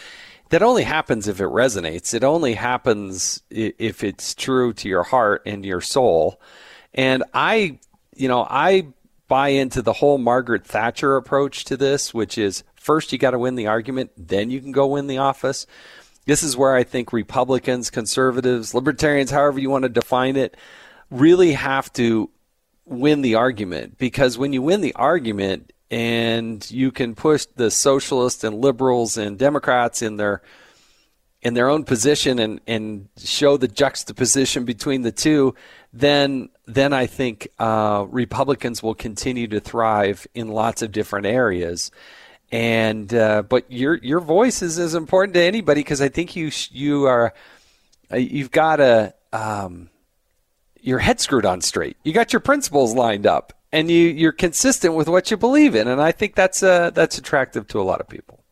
[0.50, 2.14] That only happens if it resonates.
[2.14, 6.40] It only happens if it's true to your heart and your soul.
[6.94, 7.80] And I,
[8.16, 8.88] you know, I
[9.28, 13.40] buy into the whole Margaret Thatcher approach to this, which is first you got to
[13.40, 15.66] win the argument, then you can go win the office.
[16.26, 20.56] This is where I think Republicans, conservatives, libertarians, however you want to define it,
[21.10, 22.30] really have to
[22.86, 28.44] win the argument because when you win the argument, and you can push the socialists
[28.44, 30.42] and liberals and Democrats in their
[31.46, 35.54] in their own position and, and show the juxtaposition between the two,
[35.94, 41.92] then then I think uh, Republicans will continue to thrive in lots of different areas.
[42.52, 46.52] And uh, but your your voice is as important to anybody because I think you
[46.72, 47.34] you are
[48.12, 49.90] uh, you've got a um,
[50.82, 51.98] your head screwed on straight.
[52.04, 55.88] You got your principles lined up, and you you're consistent with what you believe in.
[55.88, 58.44] And I think that's uh, that's attractive to a lot of people.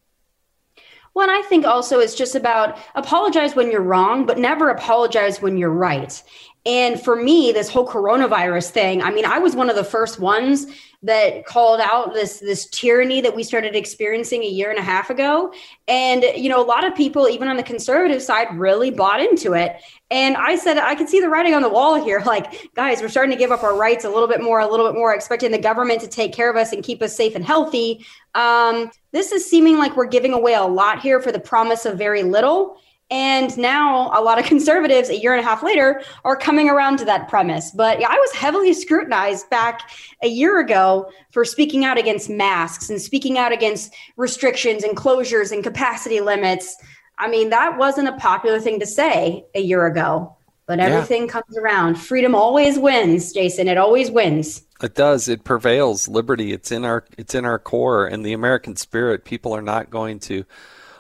[1.16, 5.58] Well, I think also it's just about apologize when you're wrong, but never apologize when
[5.58, 6.22] you're right.
[6.66, 10.20] And for me, this whole coronavirus thing, I mean, I was one of the first
[10.20, 10.68] ones
[11.04, 15.10] that called out this this tyranny that we started experiencing a year and a half
[15.10, 15.54] ago.
[15.90, 19.54] And you know, a lot of people, even on the conservative side, really bought into
[19.54, 19.76] it.
[20.10, 22.22] And I said, I can see the writing on the wall here.
[22.34, 24.88] Like, guys, we're starting to give up our rights a little bit more, a little
[24.88, 27.46] bit more, expecting the government to take care of us and keep us safe and
[27.46, 28.04] healthy.
[28.34, 31.96] Um, this is seeming like we're giving away a lot here for the promise of
[31.96, 32.78] very little.
[33.14, 36.98] And now a lot of conservatives, a year and a half later, are coming around
[36.98, 37.70] to that premise.
[37.70, 39.92] But I was heavily scrutinized back
[40.24, 45.52] a year ago for speaking out against masks and speaking out against restrictions and closures
[45.52, 46.76] and capacity limits.
[47.20, 50.36] I mean, that wasn't a popular thing to say a year ago.
[50.66, 51.28] But everything yeah.
[51.28, 51.96] comes around.
[51.96, 53.68] Freedom always wins, Jason.
[53.68, 54.64] It always wins.
[54.82, 55.28] It does.
[55.28, 56.08] It prevails.
[56.08, 56.54] Liberty.
[56.54, 57.04] It's in our.
[57.18, 59.26] It's in our core, and the American spirit.
[59.26, 60.46] People are not going to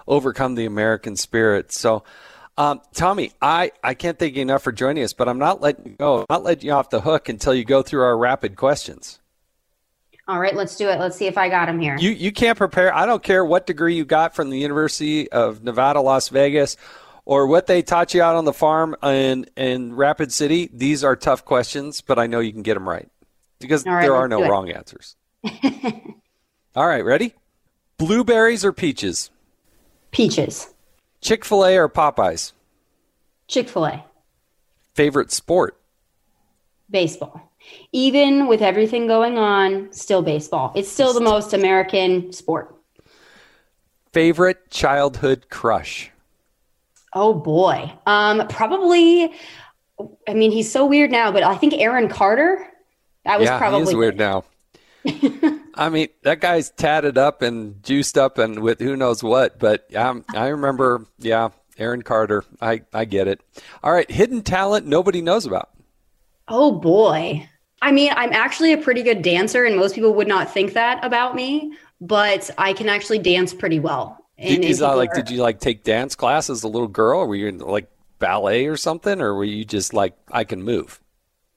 [0.07, 1.71] overcome the American spirit.
[1.71, 2.03] So,
[2.57, 5.85] um, Tomi, I, I can't thank you enough for joining us, but I'm not letting
[5.85, 6.19] you go.
[6.19, 9.19] I'm not letting you off the hook until you go through our rapid questions.
[10.27, 10.99] All right, let's do it.
[10.99, 11.97] Let's see if I got them here.
[11.99, 12.95] You you can't prepare.
[12.95, 16.77] I don't care what degree you got from the University of Nevada, Las Vegas,
[17.25, 20.69] or what they taught you out on the farm in in Rapid City.
[20.71, 23.09] These are tough questions, but I know you can get them right
[23.59, 25.17] because right, there are no wrong answers.
[26.75, 27.33] All right, ready?
[27.97, 29.29] Blueberries or peaches?
[30.13, 30.73] Peaches.
[31.21, 32.53] Chick fil A or Popeyes?
[33.47, 34.05] Chick fil A.
[34.93, 35.79] Favorite sport?
[36.89, 37.51] Baseball.
[37.91, 40.71] Even with everything going on, still baseball.
[40.75, 42.75] It's still the most American sport.
[44.11, 46.11] Favorite childhood crush?
[47.13, 47.91] Oh boy.
[48.05, 49.33] Um, probably
[50.27, 52.67] I mean, he's so weird now, but I think Aaron Carter.
[53.25, 54.43] That was yeah, probably he is weird now.
[55.75, 59.59] I mean, that guy's tatted up and juiced up and with who knows what.
[59.59, 62.43] But um, I remember, yeah, Aaron Carter.
[62.61, 63.41] I, I get it.
[63.83, 65.69] All right, hidden talent nobody knows about.
[66.47, 67.47] Oh, boy.
[67.81, 71.03] I mean, I'm actually a pretty good dancer, and most people would not think that
[71.03, 74.23] about me, but I can actually dance pretty well.
[74.37, 75.15] And, Is that like, are...
[75.15, 77.19] did you like take dance class as a little girl?
[77.19, 77.89] Or were you in like
[78.19, 79.21] ballet or something?
[79.21, 81.01] Or were you just like, I can move?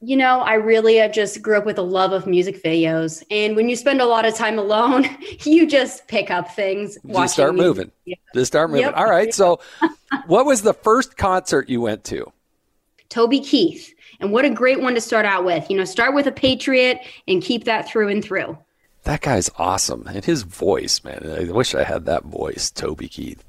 [0.07, 3.25] You know, I really uh, just grew up with a love of music videos.
[3.29, 5.05] And when you spend a lot of time alone,
[5.45, 6.97] you just pick up things.
[7.05, 7.91] Just start moving.
[8.05, 8.15] Yeah.
[8.33, 8.85] Just start moving.
[8.87, 8.97] Yep.
[8.97, 9.35] All right.
[9.35, 9.59] So,
[10.27, 12.33] what was the first concert you went to?
[13.09, 13.93] Toby Keith.
[14.21, 15.69] And what a great one to start out with.
[15.69, 18.57] You know, start with a Patriot and keep that through and through.
[19.03, 20.07] That guy's awesome.
[20.07, 21.29] And his voice, man.
[21.37, 23.45] I wish I had that voice, Toby Keith.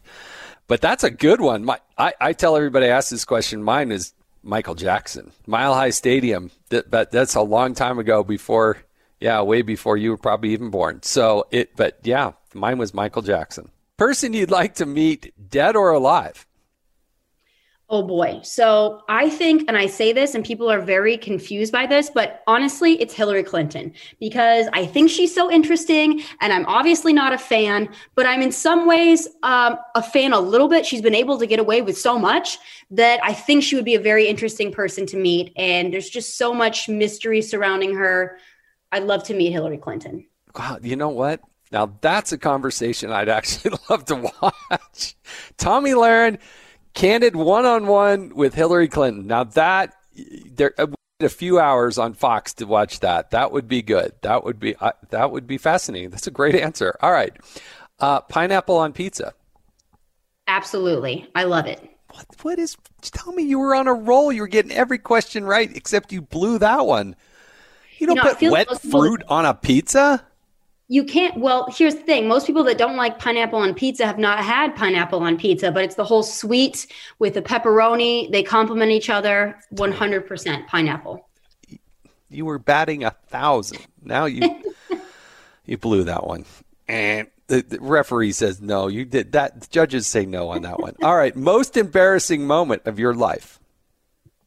[0.66, 1.64] But that's a good one.
[1.64, 3.62] My, I, I tell everybody, I ask this question.
[3.62, 4.14] Mine is
[4.48, 5.32] Michael Jackson.
[5.46, 6.52] Mile High Stadium.
[6.70, 8.78] That, but that's a long time ago before,
[9.20, 11.04] yeah, way before you were probably even born.
[11.04, 13.70] So it, but yeah, mine was Michael Jackson.
[13.98, 16.46] Person you'd like to meet, dead or alive?
[17.90, 18.42] Oh boy.
[18.44, 22.44] So I think, and I say this, and people are very confused by this, but
[22.46, 26.22] honestly, it's Hillary Clinton because I think she's so interesting.
[26.42, 30.40] And I'm obviously not a fan, but I'm in some ways um, a fan a
[30.40, 30.86] little bit.
[30.86, 32.58] She's been able to get away with so much
[32.92, 35.54] that I think she would be a very interesting person to meet.
[35.56, 38.38] And there's just so much mystery surrounding her.
[38.92, 40.26] I'd love to meet Hillary Clinton.
[40.58, 40.80] Wow.
[40.82, 41.40] You know what?
[41.72, 45.16] Now that's a conversation I'd actually love to watch.
[45.58, 46.38] Tomi Lahren
[46.98, 49.28] candid one-on-one with Hillary Clinton.
[49.28, 49.94] Now that
[50.56, 50.88] there uh,
[51.20, 53.32] a few hours on Fox to watch that.
[53.32, 54.14] That would be good.
[54.22, 56.10] That would be uh, that would be fascinating.
[56.10, 56.98] That's a great answer.
[57.02, 57.36] All right,
[58.00, 59.34] uh, pineapple on pizza.
[60.48, 61.88] Absolutely, I love it.
[62.12, 62.76] What what is?
[63.02, 64.32] Tell me you were on a roll.
[64.32, 67.16] You were getting every question right except you blew that one.
[68.00, 70.27] You don't you know, put wet fruit on a pizza
[70.88, 72.28] you can't well here's the thing.
[72.28, 75.84] Most people that don't like pineapple on pizza have not had pineapple on pizza but
[75.84, 76.88] it's the whole sweet
[77.20, 78.32] with the pepperoni.
[78.32, 81.28] They complement each other 100% pineapple.
[82.30, 83.86] You were batting a thousand.
[84.02, 84.62] Now you
[85.66, 86.46] you blew that one.
[86.88, 88.88] And the, the, referee says no.
[88.88, 90.96] You did that judges say no on that one.
[91.04, 93.60] All right most embarrassing moment of your life?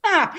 [0.05, 0.34] Ah,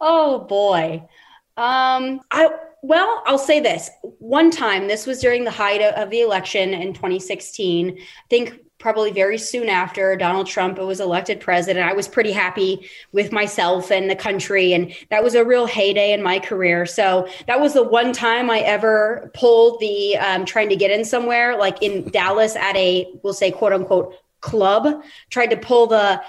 [0.00, 1.08] oh boy.
[1.56, 2.50] Um i
[2.86, 3.90] well, I'll say this.
[4.18, 7.98] One time, this was during the height of the election in 2016.
[7.98, 11.88] I think probably very soon after Donald Trump was elected president.
[11.88, 14.72] I was pretty happy with myself and the country.
[14.72, 16.86] And that was a real heyday in my career.
[16.86, 21.04] So that was the one time I ever pulled the um, trying to get in
[21.04, 26.22] somewhere, like in Dallas at a, we'll say, quote unquote, club, tried to pull the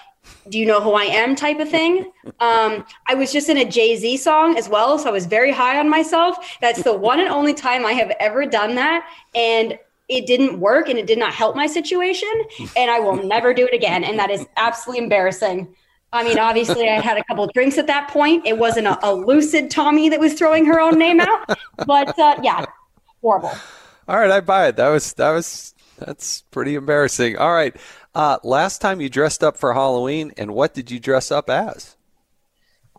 [0.49, 2.11] do you know who I am type of thing.
[2.39, 5.51] Um, I was just in a Jay Z song as well, so I was very
[5.51, 6.57] high on myself.
[6.61, 9.77] That's the one and only time I have ever done that, and
[10.09, 12.31] it didn't work, and it did not help my situation,
[12.75, 14.03] and I will never do it again.
[14.03, 15.67] And that is absolutely embarrassing.
[16.13, 18.45] I mean, obviously, I had a couple drinks at that point.
[18.45, 22.37] It wasn't a, a lucid Tomi that was throwing her own name out, but uh,
[22.41, 22.65] yeah,
[23.21, 23.51] horrible.
[24.07, 24.77] All right, I buy it.
[24.77, 27.37] That was that was that's pretty embarrassing.
[27.37, 27.75] All right.
[28.17, 31.95] Uh, last time you dressed up for Halloween, and what did you dress up as?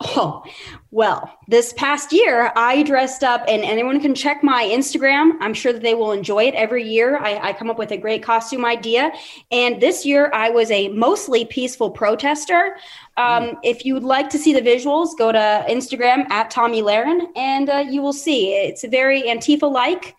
[0.01, 0.45] Oh,
[0.93, 5.33] well, this past year I dressed up, and anyone can check my Instagram.
[5.41, 7.19] I'm sure that they will enjoy it every year.
[7.19, 9.11] I, I, come up with a great costume idea.
[9.51, 12.77] And this year I was a mostly peaceful protester.
[13.17, 13.59] Um, mm.
[13.65, 17.69] If you would like to see the visuals, go to Instagram at Tomi Lahren, and
[17.69, 20.15] uh, you will see it's very Antifa like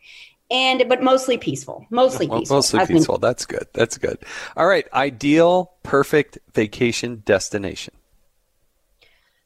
[0.52, 3.18] and but mostly peaceful mostly peaceful mostly peaceful.
[3.18, 3.68] That's good.
[3.74, 4.18] That's good.
[4.58, 4.88] All right.
[4.94, 7.94] Ideal perfect vacation destination.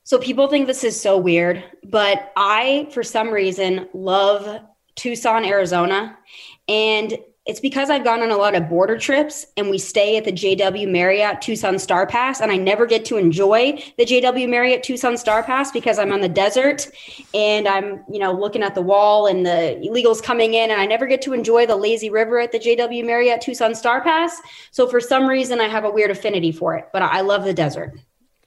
[0.05, 4.61] So people think this is so weird but i for some reason love
[4.95, 6.17] tucson arizona.
[6.67, 10.23] And it's because I've gone on a lot of border trips and we stay at
[10.23, 12.39] the JW Marriott Tucson Starr Pass.
[12.39, 16.21] And I never get to enjoy the JW Marriott Tucson Starr Pass because I'm on
[16.21, 16.87] the desert
[17.33, 20.71] and I'm, you know, looking at the wall and the illegals coming in.
[20.71, 24.01] And I never get to enjoy the lazy river at the JW Marriott Tucson Starr
[24.01, 24.41] Pass.
[24.71, 27.53] So for some reason, I have a weird affinity for it, but I love the
[27.53, 27.93] desert.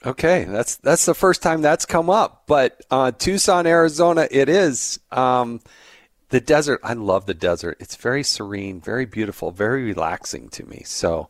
[0.07, 2.45] Okay, that's that's the first time that's come up.
[2.47, 5.01] But uh, Tucson, Arizona, it is.
[5.11, 5.61] Um,
[6.29, 7.77] the desert, I love the desert.
[7.81, 10.83] It's very serene, very beautiful, very relaxing to me.
[10.85, 11.29] So,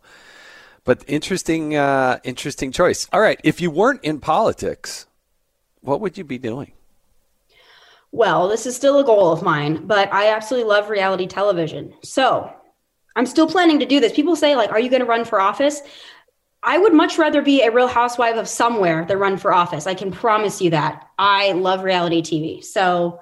[0.84, 3.09] but interesting, uh, interesting choice.
[3.12, 5.07] All right, if you weren't in politics,
[5.80, 6.72] what would you be doing?
[8.12, 11.92] Well, this is still a goal of mine, but I absolutely love reality television.
[12.03, 12.51] So,
[13.16, 14.12] I'm still planning to do this.
[14.12, 15.80] People say, like, are you going to run for office?
[16.62, 19.86] I would much rather be a real housewife of somewhere than run for office.
[19.86, 21.09] I can promise you that.
[21.18, 22.64] I love reality TV.
[22.64, 23.20] So,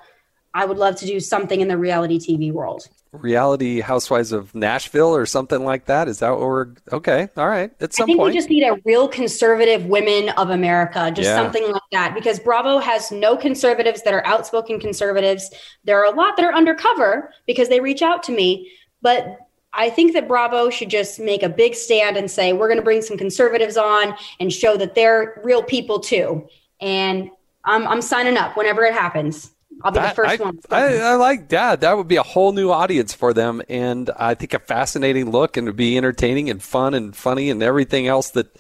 [0.55, 2.89] I would love to do something in the reality TV world.
[3.13, 6.09] Reality Housewives of Nashville or something like that.
[6.09, 7.29] Is that what we're okay?
[7.37, 7.71] All right.
[7.81, 11.29] At some I think point, we just need a real conservative women of America, just
[11.29, 11.37] yeah.
[11.37, 12.15] something like that.
[12.15, 15.51] Because Bravo has no conservatives that are outspoken conservatives.
[15.85, 18.71] There are a lot that are undercover because they reach out to me,
[19.03, 19.39] but
[19.73, 22.85] I think that Bravo should just make a big stand and say, we're going to
[22.85, 26.49] bring some conservatives on and show that they're real people too.
[26.81, 27.31] And
[27.65, 29.51] I'm, I'm signing up whenever it happens.
[29.85, 30.61] I'll be that, the first I, one.
[30.71, 31.83] I, I, like that.
[31.83, 35.59] That would be a whole new audience for them, and I think a fascinating look,
[35.59, 38.57] and it'd be entertaining and fun and funny and everything else that.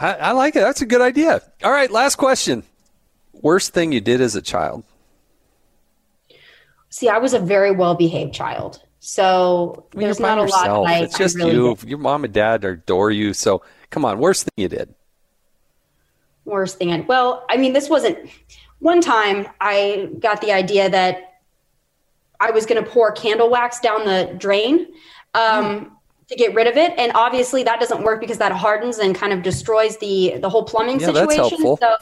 [0.00, 0.60] I, I like it.
[0.60, 1.42] That's a good idea.
[1.62, 2.62] All right, last question.
[3.32, 4.84] Worst thing you did as a child?
[6.88, 8.80] See, I was a very well behaved child.
[9.00, 10.86] So I mean, there's not a lot.
[10.86, 11.74] I, it's just really you.
[11.74, 11.88] Did.
[11.88, 13.34] Your mom and dad adore you.
[13.34, 14.94] So come on, worst thing you did.
[16.44, 16.92] Worst thing.
[16.92, 18.18] I, well, I mean, this wasn't
[18.82, 21.38] one time I got the idea that
[22.40, 24.88] I was going to pour candle wax down the drain
[25.34, 25.90] um, mm.
[26.28, 29.32] to get rid of it, and obviously that doesn't work because that hardens and kind
[29.32, 31.58] of destroys the the whole plumbing yeah, situation.
[31.58, 31.96] So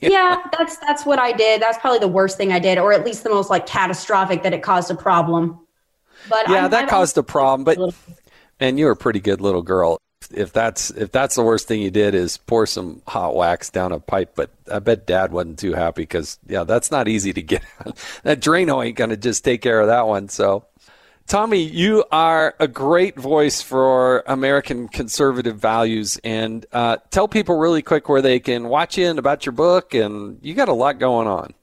[0.00, 0.08] yeah.
[0.10, 1.62] yeah, that's that's what I did.
[1.62, 4.52] That's probably the worst thing I did, or at least the most like catastrophic that
[4.52, 5.60] it caused a problem.
[6.28, 7.62] But yeah, I'm, that I'm caused a problem.
[7.62, 7.94] But
[8.58, 10.00] and you're a pretty good little girl
[10.30, 13.92] if that's if that's the worst thing you did is pour some hot wax down
[13.92, 14.32] a pipe.
[14.34, 17.62] But I bet Dad wasn't too happy because yeah, that's not easy to get.
[17.80, 17.96] Out.
[18.24, 20.28] That Drano ain't gonna just take care of that one.
[20.28, 20.66] So,
[21.26, 27.82] Tomi, you are a great voice for American conservative values, and uh, tell people really
[27.82, 29.94] quick where they can watch you and about your book.
[29.94, 31.54] And you got a lot going on.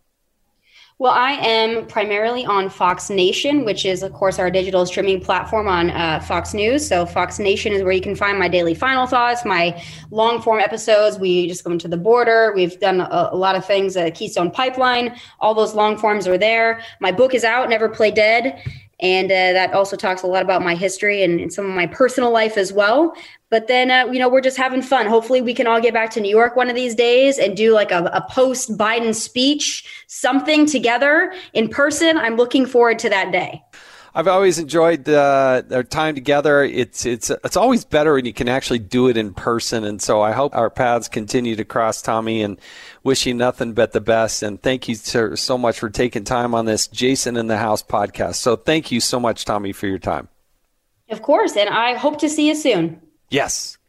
[1.00, 5.68] Well, I am primarily on Fox Nation, which is, of course, our digital streaming platform
[5.68, 6.88] on uh, Fox News.
[6.88, 10.60] So, Fox Nation is where you can find my daily final thoughts, my long form
[10.60, 11.18] episodes.
[11.18, 12.54] We just go into the border.
[12.56, 15.18] We've done a, a lot of things, uh, Keystone Pipeline.
[15.40, 16.82] All those long forms are there.
[17.00, 18.62] My book is out, Never Play Dead.
[19.00, 21.88] And uh, that also talks a lot about my history and, and, some of my
[21.88, 23.14] personal life as well.
[23.54, 25.06] But then, uh, you know, we're just having fun.
[25.06, 27.72] Hopefully, we can all get back to New York one of these days and do
[27.72, 32.18] like a, a post Biden speech, something together in person.
[32.18, 33.64] I'm looking forward to that day.
[34.16, 36.64] I've always enjoyed uh, our time together.
[36.64, 40.24] It's it's it's always better when you can actually do it in person, and so
[40.24, 42.42] I hope our paths continue to cross, Tomi.
[42.42, 42.60] And
[43.04, 44.42] wish you nothing but the best.
[44.42, 47.84] And thank you so, so much for taking time on this Jason in the House
[47.84, 48.38] podcast.
[48.38, 50.28] So thank you so much, Tomi, for your time.
[51.12, 53.00] Of course, and I hope to see you soon.
[53.34, 53.80] Yes.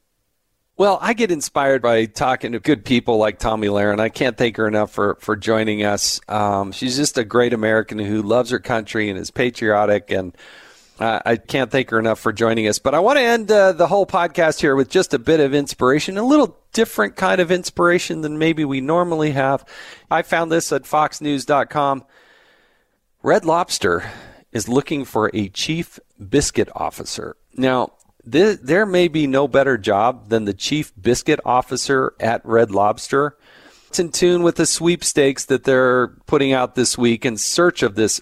[0.78, 4.00] Well, I get inspired by talking to good people like Tomi Lahren.
[4.00, 6.18] I can't thank her enough for, for joining us.
[6.28, 10.10] Um, she's just a great American who loves her country and is patriotic.
[10.10, 10.34] And
[10.98, 12.78] Uh, I can't thank her enough for joining us.
[12.78, 15.52] But I want to end uh, the whole podcast here with just a bit of
[15.52, 19.64] inspiration, a little different kind of inspiration than maybe we normally have.
[20.08, 22.04] I found this at foxnews.com.
[23.24, 24.08] Red Lobster
[24.52, 27.36] is looking for a chief biscuit officer.
[27.56, 27.94] Now,
[28.30, 33.36] th- there may be no better job than the chief biscuit officer at Red Lobster.
[33.88, 37.94] It's in tune with the sweepstakes that they're putting out this week in search of
[37.94, 38.20] this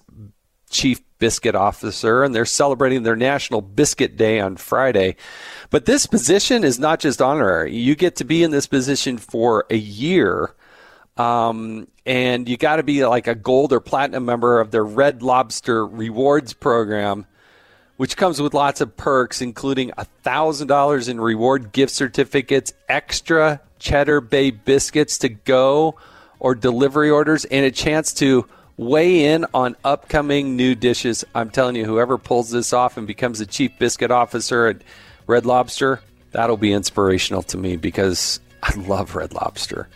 [0.70, 5.16] chief biscuit officer, and they're celebrating their National Biscuit Day on Friday.
[5.70, 7.76] But this position is not just honorary.
[7.76, 10.54] You get to be in this position for a year.
[11.16, 15.22] Um, and you got to be like a gold or platinum member of their Red
[15.22, 17.26] Lobster Rewards program,
[18.02, 24.50] which comes with lots of perks, including $1,000 in reward gift certificates, extra Cheddar Bay
[24.50, 25.94] biscuits to go
[26.40, 28.44] or delivery orders, and a chance to
[28.76, 31.24] weigh in on upcoming new dishes.
[31.32, 34.82] I'm telling you, whoever pulls this off and becomes a chief biscuit officer at
[35.28, 36.00] Red Lobster,
[36.32, 39.88] that'll be inspirational to me because I love Red Lobster.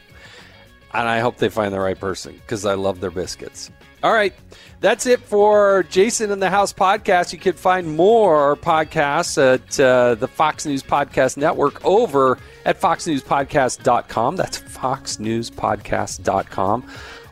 [0.95, 3.69] And I hope they find the right person because I love their biscuits.
[4.03, 4.35] All right.
[4.81, 7.33] That's it for Jason in the House podcast.
[7.33, 14.37] You can find more podcasts at uh, the Fox News Podcast Network over at foxnewspodcast.com.
[14.37, 16.85] That's foxnewspodcast.com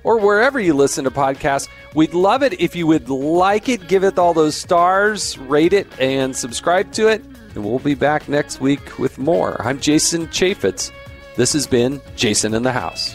[0.04, 1.68] or wherever you listen to podcasts.
[1.94, 5.86] We'd love it if you would like it, give it all those stars, rate it,
[6.00, 7.22] and subscribe to it.
[7.54, 9.60] And we'll be back next week with more.
[9.62, 10.90] I'm Jason Chaffetz.
[11.36, 13.14] This has been Jason in the House.